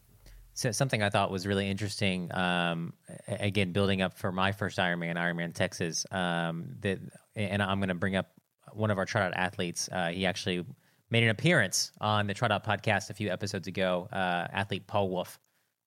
[0.54, 2.34] So something I thought was really interesting.
[2.34, 2.94] Um,
[3.28, 6.06] again, building up for my first Ironman, Ironman Texas.
[6.12, 7.00] Um, that,
[7.36, 8.32] and I'm going to bring up
[8.72, 9.90] one of our TriDot athletes.
[9.92, 10.66] Uh, he actually
[11.10, 14.08] made an appearance on the TriDot podcast a few episodes ago.
[14.12, 15.40] Uh, athlete Paul Wolf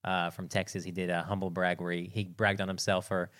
[0.04, 0.84] uh, from Texas.
[0.84, 3.30] He did a humble brag where he, he bragged on himself for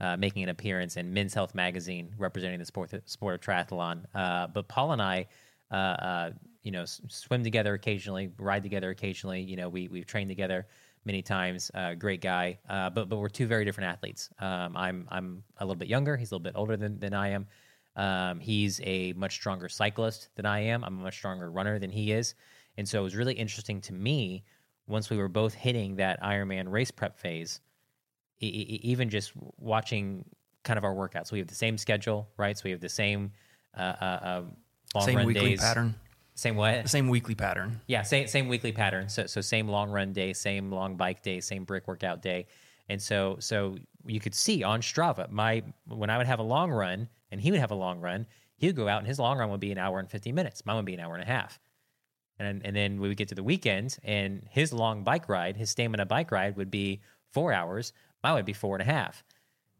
[0.00, 4.04] uh, making an appearance in Men's Health magazine representing the sport sport of triathlon.
[4.14, 5.26] Uh, but Paul and I,
[5.70, 6.30] uh, uh,
[6.62, 9.42] you know, swim together occasionally, ride together occasionally.
[9.42, 10.66] You know, we we've trained together
[11.04, 11.70] many times.
[11.98, 14.30] Great guy, but but we're two very different athletes.
[14.38, 16.16] Um, I'm I'm a little bit younger.
[16.16, 17.46] He's a little bit older than than I am.
[17.96, 20.82] Um, he's a much stronger cyclist than I am.
[20.84, 22.34] I'm a much stronger runner than he is,
[22.76, 24.44] and so it was really interesting to me
[24.86, 27.60] once we were both hitting that Ironman race prep phase
[28.40, 30.24] e- e- even just watching
[30.62, 31.30] kind of our workouts.
[31.32, 32.56] We have the same schedule, right?
[32.56, 33.32] So we have the same
[33.76, 34.42] uh, uh, uh,
[34.94, 35.60] long same run weekly days.
[35.60, 35.94] pattern.
[36.34, 36.88] Same what?
[36.88, 37.80] Same weekly pattern.
[37.86, 39.08] Yeah, same same weekly pattern.
[39.08, 42.46] So so same long run day, same long bike day, same brick workout day.
[42.88, 46.70] And so so you could see on Strava, my when I would have a long
[46.70, 48.26] run and he would have a long run,
[48.56, 50.64] he would go out and his long run would be an hour and 50 minutes.
[50.64, 51.58] Mine would be an hour and a half.
[52.38, 55.70] And and then we would get to the weekend and his long bike ride, his
[55.70, 57.00] stamina bike ride would be
[57.32, 57.92] four hours.
[58.22, 59.24] Mine would be four and a half.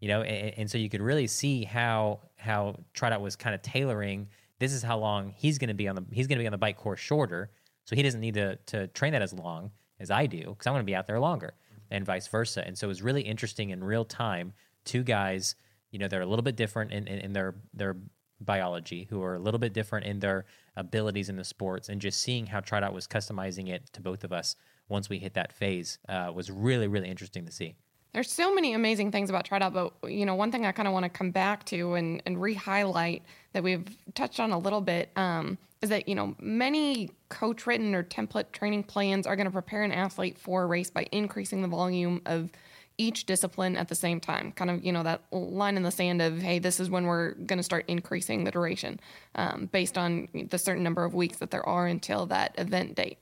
[0.01, 3.63] You know, and, and so you could really see how how TriDot was kind of
[3.63, 4.29] tailoring.
[4.59, 6.53] This is how long he's going to be on the he's going to be on
[6.53, 7.51] the bike course shorter,
[7.85, 10.75] so he doesn't need to to train that as long as I do because I'm
[10.75, 11.95] going to be out there longer, mm-hmm.
[11.95, 12.67] and vice versa.
[12.67, 14.53] And so it was really interesting in real time.
[14.85, 15.55] Two guys,
[15.95, 17.97] you know, they're a little bit different in, in, in their their
[18.41, 20.45] biology, who are a little bit different in their
[20.77, 24.33] abilities in the sports, and just seeing how TriDot was customizing it to both of
[24.33, 24.57] us
[24.89, 27.77] once we hit that phase uh, was really really interesting to see.
[28.13, 30.95] There's so many amazing things about TriDot, but you know, one thing I kind of
[30.95, 33.23] want to come back to and, and re-highlight
[33.53, 35.11] that we've touched on a little bit.
[35.17, 39.53] Um, is that, you know, many coach written or template training plans are going to
[39.53, 42.51] prepare an athlete for a race by increasing the volume of
[42.99, 44.53] each discipline at the same time.
[44.53, 47.33] Kind of, you know, that line in the sand of, hey, this is when we're
[47.33, 49.01] going to start increasing the duration
[49.35, 53.19] um, based on the certain number of weeks that there are until that event date.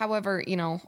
[0.00, 0.80] However, you know,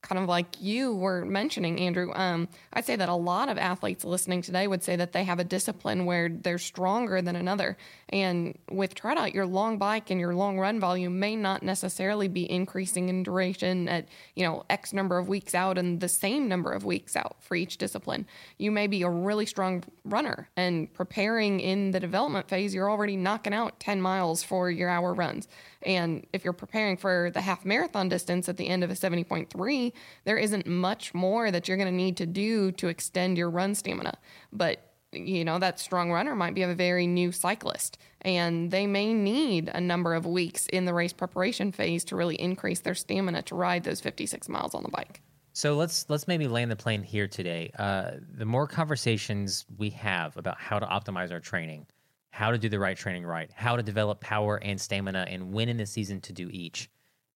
[0.00, 4.06] kind of like you were mentioning, Andrew, um, I'd say that a lot of athletes
[4.06, 7.76] listening today would say that they have a discipline where they're stronger than another.
[8.08, 12.50] And with TriDot, your long bike and your long run volume may not necessarily be
[12.50, 16.72] increasing in duration at, you know, X number of weeks out and the same number
[16.72, 18.26] of weeks out for each discipline.
[18.56, 23.16] You may be a really strong runner and preparing in the development phase, you're already
[23.16, 25.48] knocking out 10 miles for your hour runs.
[25.84, 29.92] And if you're preparing for the half marathon distance at the end of a 70.3,
[30.24, 33.74] there isn't much more that you're going to need to do to extend your run
[33.74, 34.14] stamina.
[34.52, 39.12] But you know, that strong runner might be a very new cyclist, and they may
[39.12, 43.42] need a number of weeks in the race preparation phase to really increase their stamina
[43.42, 45.20] to ride those 56 miles on the bike.
[45.52, 47.70] So let's let's maybe land the plane here today.
[47.78, 51.86] Uh, the more conversations we have about how to optimize our training,
[52.30, 55.68] how to do the right training right, how to develop power and stamina, and when
[55.68, 56.90] in the season to do each.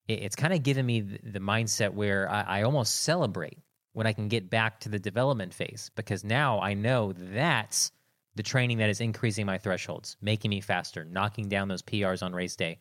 [0.09, 3.59] It, it's kind of given me the, the mindset where I, I almost celebrate
[3.92, 7.92] when I can get back to the development phase because now I know that's
[8.34, 12.32] the training that is increasing my thresholds, making me faster, knocking down those PRs on
[12.32, 12.78] race day.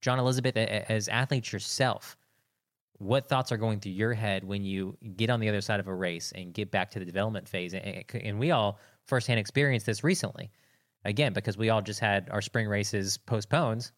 [0.00, 2.16] John Elizabeth, as athletes yourself,
[2.94, 5.86] what thoughts are going through your head when you get on the other side of
[5.86, 7.74] a race and get back to the development phase?
[7.74, 10.50] And we all firsthand experienced this recently
[11.04, 13.90] again because we all just had our spring races postponed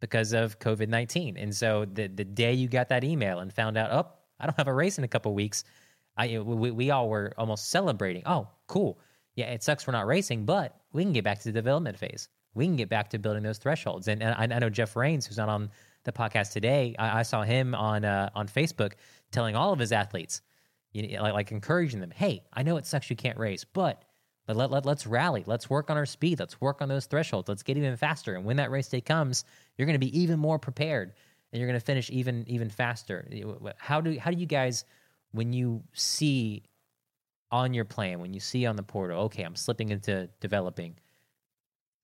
[0.00, 1.36] because of COVID nineteen.
[1.36, 4.56] And so the the day you got that email and found out, oh, I don't
[4.56, 5.64] have a race in a couple weeks,
[6.16, 8.22] I we, we all were almost celebrating.
[8.26, 8.98] Oh, cool.
[9.36, 12.28] Yeah, it sucks we're not racing, but we can get back to the development phase.
[12.54, 14.06] We can get back to building those thresholds.
[14.06, 15.70] And, and I, I know Jeff Rains, who's not on
[16.04, 18.92] the podcast today, I, I saw him on uh, on Facebook
[19.32, 20.42] telling all of his athletes,
[20.92, 24.04] you know, like, like encouraging them, hey, I know it sucks you can't race, but
[24.46, 25.42] but let, let, let's rally.
[25.46, 26.38] Let's work on our speed.
[26.38, 27.48] Let's work on those thresholds.
[27.48, 28.34] Let's get even faster.
[28.34, 29.44] And when that race day comes,
[29.76, 31.12] you're going to be even more prepared
[31.52, 33.28] and you're going to finish even even faster.
[33.78, 34.84] How do how do you guys
[35.32, 36.64] when you see
[37.50, 40.96] on your plan, when you see on the portal, okay, I'm slipping into developing.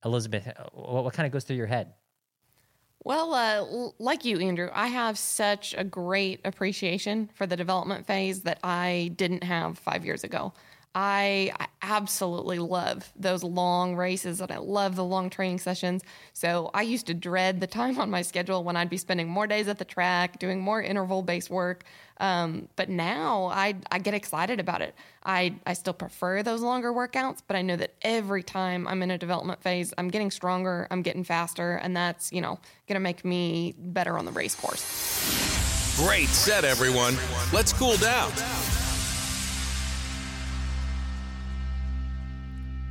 [0.05, 1.93] Elizabeth, what, what kind of goes through your head?
[3.03, 8.43] Well, uh, like you, Andrew, I have such a great appreciation for the development phase
[8.43, 10.53] that I didn't have five years ago.
[10.95, 16.03] I, absolutely love those long races and I love the long training sessions.
[16.33, 19.47] So I used to dread the time on my schedule when I'd be spending more
[19.47, 21.85] days at the track, doing more interval based work.
[22.19, 24.95] Um, but now I, I get excited about it.
[25.25, 29.11] I, I still prefer those longer workouts, but I know that every time I'm in
[29.11, 33.01] a development phase, I'm getting stronger, I'm getting faster, and that's, you know, going to
[33.01, 35.97] make me better on the race course.
[35.97, 37.17] Great set, everyone.
[37.53, 38.31] Let's cool down.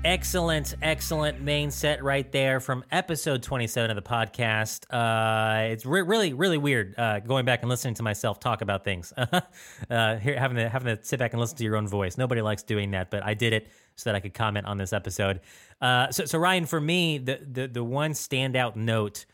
[0.05, 4.85] Excellent, excellent main set right there from episode 27 of the podcast.
[4.89, 8.85] Uh, it's re- really, really weird uh, going back and listening to myself talk about
[8.85, 9.11] things.
[9.89, 12.17] uh, here, having to having to sit back and listen to your own voice.
[12.17, 14.93] Nobody likes doing that, but I did it so that I could comment on this
[14.93, 15.41] episode.
[15.81, 19.25] Uh, so, so Ryan, for me, the, the the one standout note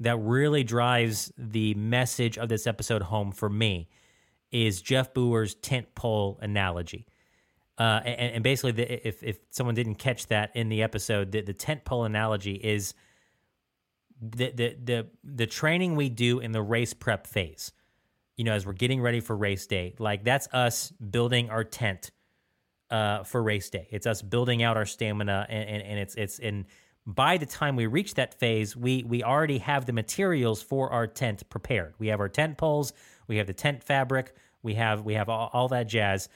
[0.00, 3.88] that really drives the message of this episode home for me
[4.50, 7.06] is Jeff Booher's tent pole analogy.
[7.78, 11.42] Uh, and, and, basically, the, if if someone didn't catch that in the episode, the,
[11.42, 12.92] the tent pole analogy is
[14.20, 17.70] the, the the the training we do in the race prep phase.
[18.36, 22.10] You know, as we're getting ready for race day, like that's us building our tent
[22.90, 23.86] uh, for race day.
[23.90, 26.66] It's us building out our stamina, and, and, and it's it's in
[27.06, 31.06] by the time we reach that phase, we we already have the materials for our
[31.06, 31.94] tent prepared.
[31.98, 32.92] We have our tent poles,
[33.26, 36.28] we have the tent fabric, we have we have all, all that jazz.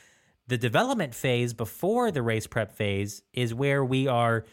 [0.46, 4.44] The development phase before the race prep phase is where we are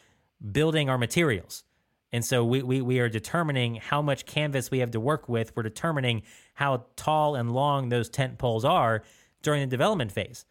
[0.51, 1.63] building our materials.
[2.11, 5.55] And so we, we, we are determining how much canvas we have to work with.
[5.55, 6.23] We're determining
[6.55, 9.03] how tall and long those tent poles are
[9.41, 10.45] during the development phase.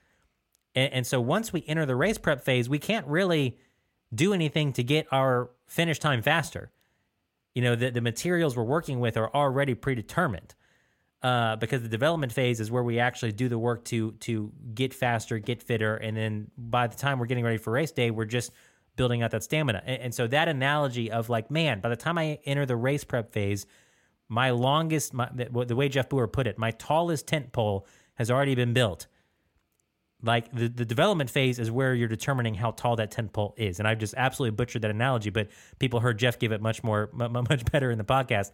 [0.74, 3.58] And, and so once we enter the race prep phase, we can't really
[4.14, 6.70] do anything to get our finish time faster.
[7.54, 10.54] You know, the, the materials we're working with are already predetermined
[11.22, 14.94] uh, because the development phase is where we actually do the work to to get
[14.94, 18.24] faster, get fitter, and then by the time we're getting ready for race day, we're
[18.24, 18.52] just
[18.96, 19.82] building out that stamina.
[19.86, 23.04] And, and so that analogy of like, man, by the time I enter the race
[23.04, 23.66] prep phase,
[24.28, 28.30] my longest, my, the, the way Jeff Booher put it, my tallest tent pole has
[28.30, 29.06] already been built.
[30.22, 33.78] Like the, the development phase is where you're determining how tall that tent pole is.
[33.78, 35.48] And I've just absolutely butchered that analogy, but
[35.78, 38.50] people heard Jeff give it much more, much better in the podcast.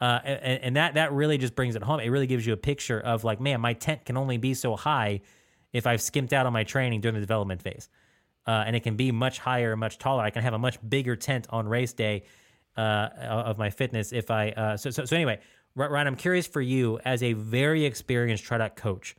[0.00, 2.00] Uh, and, and that, that really just brings it home.
[2.00, 4.74] It really gives you a picture of like, man, my tent can only be so
[4.74, 5.20] high
[5.72, 7.88] if I've skimped out on my training during the development phase.
[8.46, 10.22] Uh, and it can be much higher, much taller.
[10.22, 12.24] I can have a much bigger tent on race day
[12.76, 14.50] uh, of my fitness if I.
[14.50, 15.38] Uh, so, so, so anyway,
[15.76, 19.16] Ryan, I'm curious for you as a very experienced TriDot coach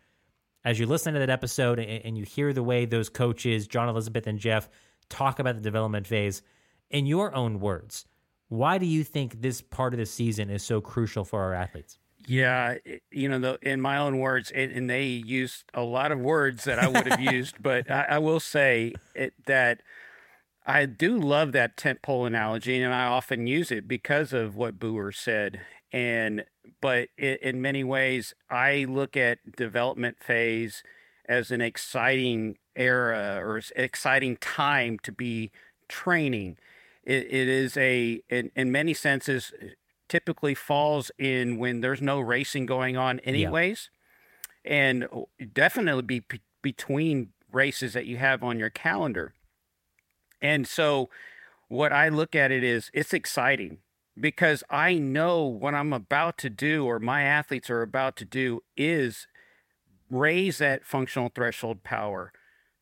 [0.66, 4.26] as you listen to that episode and, you hear the way those coaches, John Elizabeth
[4.26, 4.68] and Jeff,
[5.10, 6.42] talk about the development phase,
[6.90, 8.06] in your own words,
[8.50, 12.00] why do you think this part of the season is so crucial for our athletes?
[12.28, 12.78] Yeah,
[13.12, 16.64] you know, the, in my own words, it, and they used a lot of words
[16.64, 19.82] that I would have used, but I, I will say it, that
[20.66, 24.80] I do love that tent pole analogy, and I often use it because of what
[24.80, 25.62] Booher said.
[25.92, 26.46] And
[26.82, 30.84] but it, in many ways, I look at development phase
[31.28, 35.52] as an exciting era or exciting time to be
[35.88, 36.58] training.
[37.04, 39.70] it, it is a, in, in many senses, eh,
[40.08, 43.90] typically falls in when there's no racing going on, anyways,
[44.64, 44.72] yeah.
[44.72, 45.22] and uh,
[45.54, 49.34] definitely be p- between races that you have on your calendar.
[50.42, 51.10] And so,
[51.68, 53.80] what I look at it is it's exciting
[54.20, 58.62] because I know what I'm about to do or my athletes are about to do
[58.78, 59.28] is
[60.10, 62.32] raise that functional threshold power,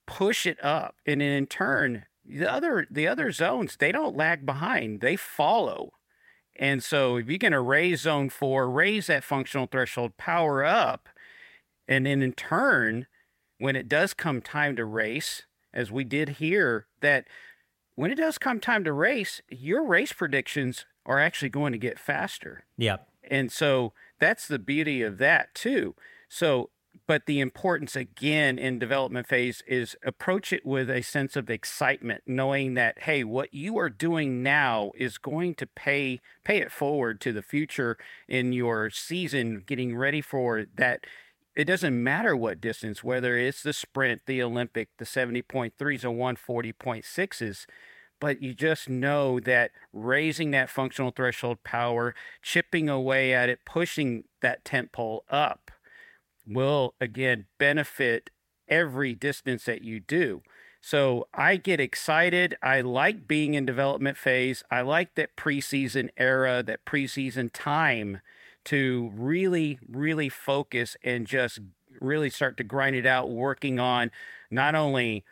[0.05, 4.45] push it up, and then in turn, the other the other zones they don't lag
[4.45, 5.93] behind; they follow.
[6.55, 11.09] And so, if you're going to raise zone four, raise that functional threshold power up,
[11.88, 13.07] and then in turn,
[13.57, 17.25] when it does come time to race, as we did here, that
[17.95, 21.99] when it does come time to race, your race predictions are actually going to get
[21.99, 22.66] faster.
[22.78, 23.08] Yep.
[23.30, 25.95] And so that's the beauty of that too.
[26.30, 26.70] So,
[27.08, 32.24] but the importance again in development phase is approach it with a sense of excitement,
[32.28, 37.20] knowing that hey, what you are doing now is going to pay pay it forward
[37.22, 37.97] to the future
[38.28, 41.06] in your season, getting ready for that.
[41.56, 47.66] It doesn't matter what distance, whether it's the sprint, the Olympic, the 70.3s or 140.6s
[48.20, 54.24] but you just know that raising that functional threshold power, chipping away at it, pushing
[54.41, 55.72] that tent pole up
[56.45, 58.30] will again benefit
[58.68, 60.41] every distance that you do.
[60.82, 62.55] So I get excited.
[62.61, 64.64] I like being in development phase.
[64.70, 68.20] I like that preseason era, that preseason time
[68.66, 71.59] to really, really focus and just
[72.01, 74.11] really start to grind it out, working on
[74.51, 75.24] not only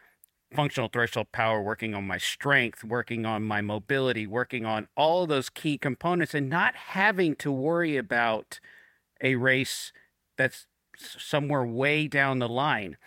[0.54, 5.50] functional threshold power, working on my strength, working on my mobility, working on all those
[5.50, 8.60] key components, and not having to worry about
[9.22, 9.94] a race
[10.38, 12.98] that's somewhere way down the line.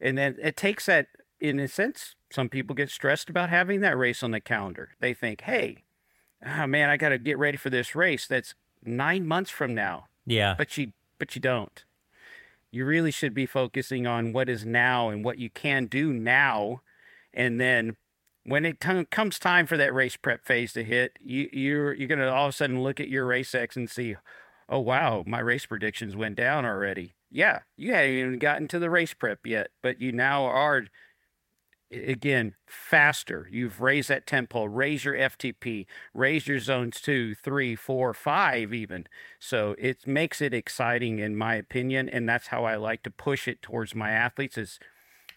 [0.00, 1.08] And then it takes that,
[1.40, 4.90] in a sense, some people get stressed about having that race on the calendar.
[5.00, 5.84] They think, hey,
[6.44, 10.06] oh man, I got to get ready for this race that's nine months from now.
[10.26, 10.54] Yeah.
[10.56, 11.84] But you, but you don't.
[12.70, 16.82] You really should be focusing on what is now and what you can do now
[17.36, 17.96] and then
[18.44, 18.80] when it
[19.10, 22.50] comes time for that race prep phase to hit, you, you're you're gonna all of
[22.50, 24.16] a sudden look at your race X and see,
[24.68, 27.14] oh wow, my race predictions went down already.
[27.30, 30.86] Yeah, you hadn't even gotten to the race prep yet, but you now are
[31.90, 33.48] again faster.
[33.50, 39.06] You've raised that tempo, raise your FTP, raise your zones two, three, four, five, even.
[39.38, 43.46] So it makes it exciting, in my opinion, and that's how I like to push
[43.48, 44.58] it towards my athletes.
[44.58, 44.78] Is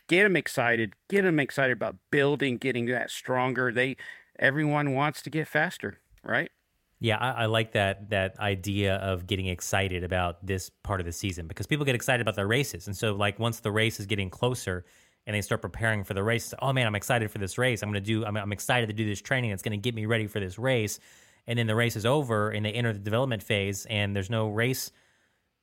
[0.09, 3.71] get them excited, get them excited about building, getting that stronger.
[3.71, 3.95] They,
[4.37, 6.51] everyone wants to get faster, right?
[6.99, 11.13] Yeah, I, I, like that that idea of getting excited about this part of the
[11.13, 14.05] season because people get excited about their races, and so like once the race is
[14.05, 14.83] getting closer
[15.25, 17.83] and they start preparing for the race, oh man, I'm excited for this race.
[17.83, 18.25] I'm gonna do.
[18.25, 19.51] I'm, I'm excited to do this training.
[19.51, 20.99] It's gonna get me ready for this race,
[21.47, 24.49] and then the race is over and they enter the development phase, and there's no
[24.49, 24.91] race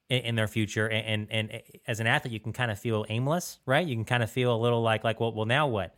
[0.09, 0.86] in, in their future.
[0.86, 3.86] And, and, and eh, as an athlete, you can kind of feel aimless, right?
[3.86, 5.94] You can kind of feel a little like like well, well now what?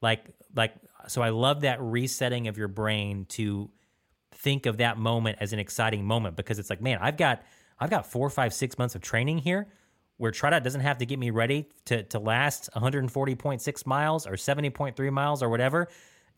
[0.00, 0.24] Like
[0.54, 0.74] like
[1.08, 3.70] so I love that resetting of your brain to
[4.34, 7.42] think of that moment as an exciting moment because it's like, man, I've got
[7.78, 9.68] I've got four, five, six months of training here
[10.16, 15.12] where TriDot doesn't have to get me ready to to last 140.6 miles or 70.3
[15.12, 15.88] miles or whatever.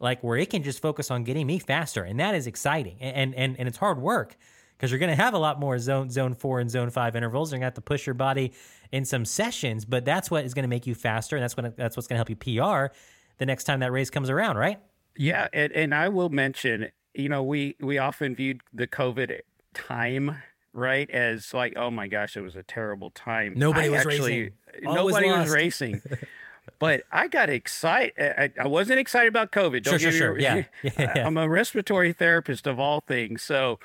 [0.00, 3.34] Like where it can just focus on getting me faster, and that is exciting, and
[3.34, 4.36] and and it's hard work
[4.76, 7.50] because you're going to have a lot more zone zone four and zone five intervals.
[7.50, 8.52] You're going to have to push your body
[8.92, 11.76] in some sessions, but that's what is going to make you faster, and that's what
[11.76, 12.94] that's what's going to help you PR
[13.38, 14.78] the next time that race comes around, right?
[15.16, 19.40] Yeah, and, and I will mention, you know, we we often viewed the COVID
[19.74, 20.36] time
[20.72, 24.40] right as like oh my gosh it was a terrible time Nobody I was actually,
[24.40, 24.86] racing.
[24.86, 25.52] All nobody was, lost.
[25.54, 26.02] racing
[26.80, 30.38] but i got excited I, I wasn't excited about covid don't Sure, sure, sure.
[30.38, 30.64] Yeah.
[30.98, 31.26] Yeah.
[31.26, 33.78] i'm a respiratory therapist of all things so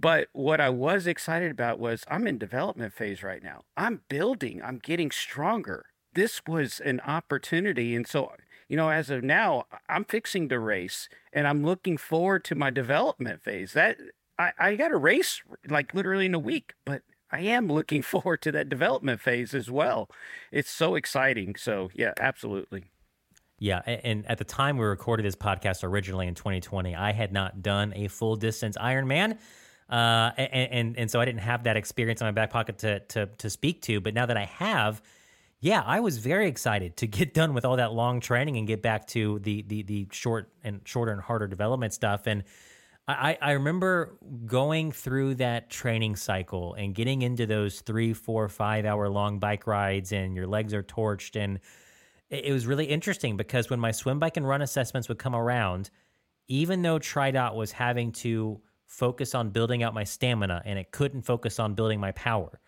[0.00, 4.60] but what i was excited about was i'm in development phase right now i'm building
[4.62, 8.32] i'm getting stronger this was an opportunity and so
[8.68, 12.70] you know as of now i'm fixing to race and i'm looking forward to my
[12.70, 13.96] development phase that
[14.38, 18.42] I, I got a race like literally in a week, but I am looking forward
[18.42, 20.08] to that development phase as well.
[20.52, 21.56] It's so exciting.
[21.56, 22.84] So yeah, absolutely.
[23.60, 27.60] Yeah, and at the time we recorded this podcast originally in 2020, I had not
[27.60, 29.36] done a full distance Ironman,
[29.88, 33.00] uh, and, and and so I didn't have that experience in my back pocket to
[33.00, 34.00] to to speak to.
[34.00, 35.02] But now that I have,
[35.60, 38.82] yeah, I was very excited to get done with all that long training and get
[38.82, 42.26] back to the the the short and shorter and harder development stuff.
[42.26, 42.44] And
[43.08, 48.84] I, I remember going through that training cycle and getting into those three, four, five
[48.84, 51.34] hour long bike rides, and your legs are torched.
[51.34, 51.58] And
[52.28, 55.88] it, was really interesting because when my swim, bike, and run assessments would come around,
[56.48, 61.22] even though TriDot was having to focus on building out my stamina and it couldn't
[61.22, 62.58] focus on building my power,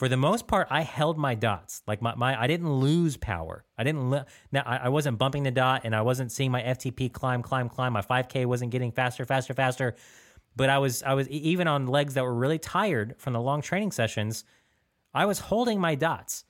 [0.00, 1.82] for the most part, I held my dots.
[1.86, 3.66] Like my, my I didn't lose power.
[3.76, 4.08] I didn't.
[4.08, 7.42] Li- now I, I wasn't bumping the dot, and I wasn't seeing my FTP climb,
[7.42, 7.92] climb, climb.
[7.92, 9.96] My 5K wasn't getting faster, faster, faster.
[10.56, 13.60] But I was, I was even on legs that were really tired from the long
[13.60, 14.44] training sessions.
[15.12, 16.44] I was holding my dots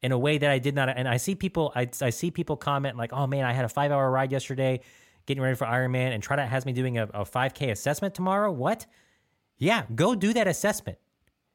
[0.00, 0.88] in a way that I did not.
[0.90, 3.68] And I see people, I, I see people comment like, "Oh man, I had a
[3.68, 4.82] five hour ride yesterday,
[5.26, 8.86] getting ready for Ironman, and TriDot has me doing a, a 5K assessment tomorrow." What?
[9.58, 10.98] Yeah, go do that assessment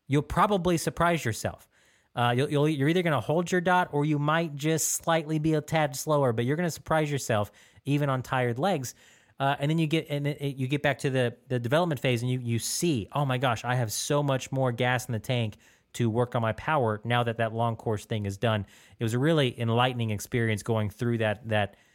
[0.10, 1.70] you'll probably surprise yourself.
[2.16, 5.54] Uh, you'll, you're either going to hold your dot or you might just slightly be
[5.54, 7.50] a tad slower, but you're going to surprise yourself
[7.86, 8.94] even on tired legs.
[9.40, 12.22] Uh, and then you get and it, you get back to the the development phase,
[12.22, 15.20] and you you see, oh my gosh, I have so much more gas in the
[15.20, 15.56] tank
[15.94, 18.66] to work on my power now that that long course thing is done.
[19.00, 21.89] It was a really enlightening experience going through that that you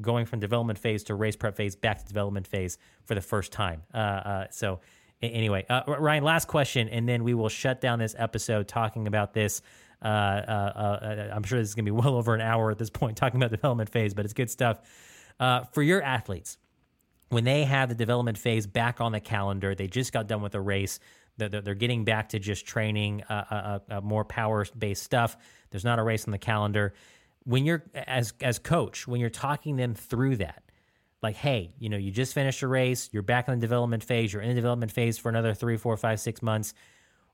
[0.00, 3.52] going from development phase to race prep phase back to development phase for the first
[3.52, 3.82] time.
[3.92, 4.80] Uh, uh, so
[5.22, 9.34] anyway, uh, Ryan, last question, and then we will shut down this episode talking about
[9.34, 9.62] this.
[10.02, 12.78] Uh, uh, uh, I'm sure this is going to be well over an hour at
[12.78, 14.80] this point talking about development phase, but it's good stuff.
[15.72, 16.58] For your athletes,
[17.30, 20.54] when they have the development phase back on the calendar, they just got done with
[20.54, 21.00] a race.
[21.36, 23.24] They're, they're getting back to just training
[24.02, 25.36] more power based stuff.
[25.70, 26.94] There's not a race on the calendar.
[27.44, 30.62] When you're as as coach, when you're talking them through that,
[31.22, 34.32] like, hey, you know, you just finished a race, you're back in the development phase,
[34.32, 36.74] you're in the development phase for another three, four, five, six months.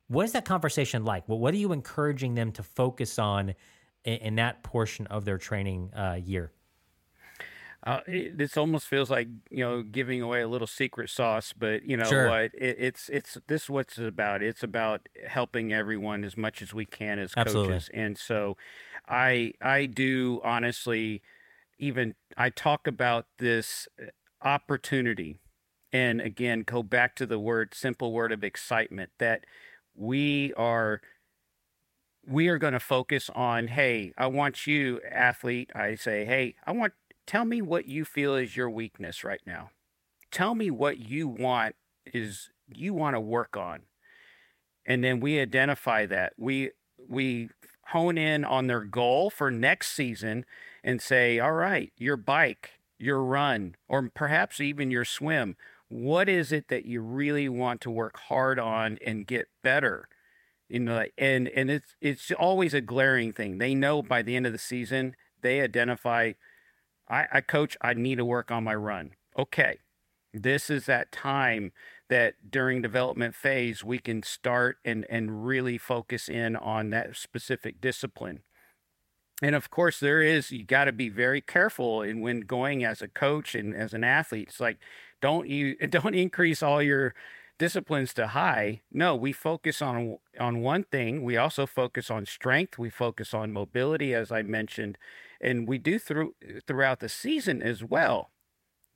[0.09, 1.29] What is that conversation like?
[1.29, 3.55] Well, what are you encouraging them to focus on
[4.05, 6.53] in, in that portion of their training uh, year?
[7.83, 11.83] Uh, it, this almost feels like you know giving away a little secret sauce, but
[11.83, 12.29] you know Sure.
[12.29, 12.51] what?
[12.55, 14.43] It, it's it's this is what it's about.
[14.43, 17.73] It's about helping everyone as much as we can as Absolutely.
[17.75, 18.59] coaches, and so
[19.11, 21.23] I I do honestly
[21.79, 24.07] even I talk about this uh,
[24.47, 25.41] opportunity,
[25.93, 29.45] and again go back to the word simple word of excitement that
[29.95, 31.01] we are
[32.27, 36.71] we are going to focus on hey i want you athlete i say hey i
[36.73, 36.93] want
[37.31, 39.71] tell me what you feel is your weakness right now.
[40.33, 41.77] Tell me what you want
[42.13, 43.83] is you want to work on.
[44.85, 46.33] And then we identify that.
[46.37, 46.73] We
[47.09, 47.51] we
[47.91, 50.45] hone in on their goal for next season
[50.83, 55.57] and say all right your bike your run or perhaps even your swim
[55.91, 60.09] what is it that you really want to work hard on and get better?
[60.69, 63.59] You know and and it's it's always a glaring thing.
[63.59, 66.33] They know by the end of the season they identify
[67.09, 69.13] i i coach i need to work on my run.
[69.37, 69.79] Okay
[70.33, 71.73] this is that time
[72.11, 77.81] that during development phase we can start and and really focus in on that specific
[77.81, 78.41] discipline.
[79.43, 83.01] And of course there is you got to be very careful in when going as
[83.01, 84.49] a coach and as an athlete.
[84.49, 84.79] It's like
[85.23, 87.15] don't you don't increase all your
[87.59, 88.83] disciplines to high.
[88.93, 91.23] No we focus on on one thing.
[91.23, 92.77] We also focus on strength.
[92.79, 94.99] We focus on mobility as i mentioned.
[95.41, 96.35] And we do through
[96.67, 98.31] throughout the season as well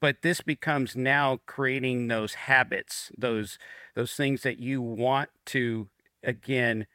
[0.05, 3.59] but this becomes now creating those habits those
[3.94, 5.89] those things that you want to
[6.22, 6.86] again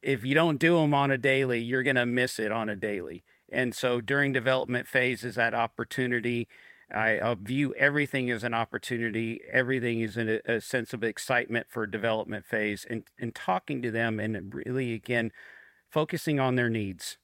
[0.00, 2.74] if you don't do them on a daily you're going to miss it on a
[2.74, 3.22] daily
[3.52, 6.48] and so during development phase is that opportunity
[6.90, 9.42] I view everything as an opportunity.
[9.52, 13.92] Everything is in a, a sense of excitement for development phase, and and talking to
[13.92, 15.30] them and really again
[15.88, 17.16] focusing on their needs.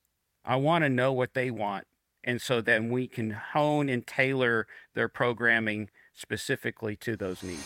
[0.45, 1.89] I want to know what they want,
[2.27, 7.63] and so then we can hone and tailor their programming specifically to those needs.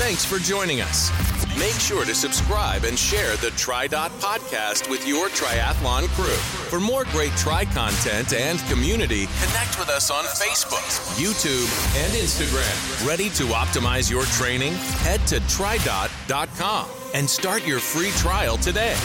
[0.00, 1.10] Thanks for joining us.
[1.58, 6.24] Make sure to subscribe and share the TriDot podcast with your triathlon crew.
[6.70, 10.86] For more great Tri content and community, connect with us on Facebook,
[11.20, 11.68] YouTube,
[12.02, 13.06] and Instagram.
[13.06, 14.72] Ready to optimize your training?
[15.02, 18.96] Head to tridot.com and start your free trial today.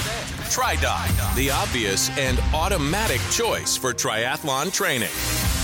[0.46, 5.55] TriDot, the obvious and automatic choice for triathlon training.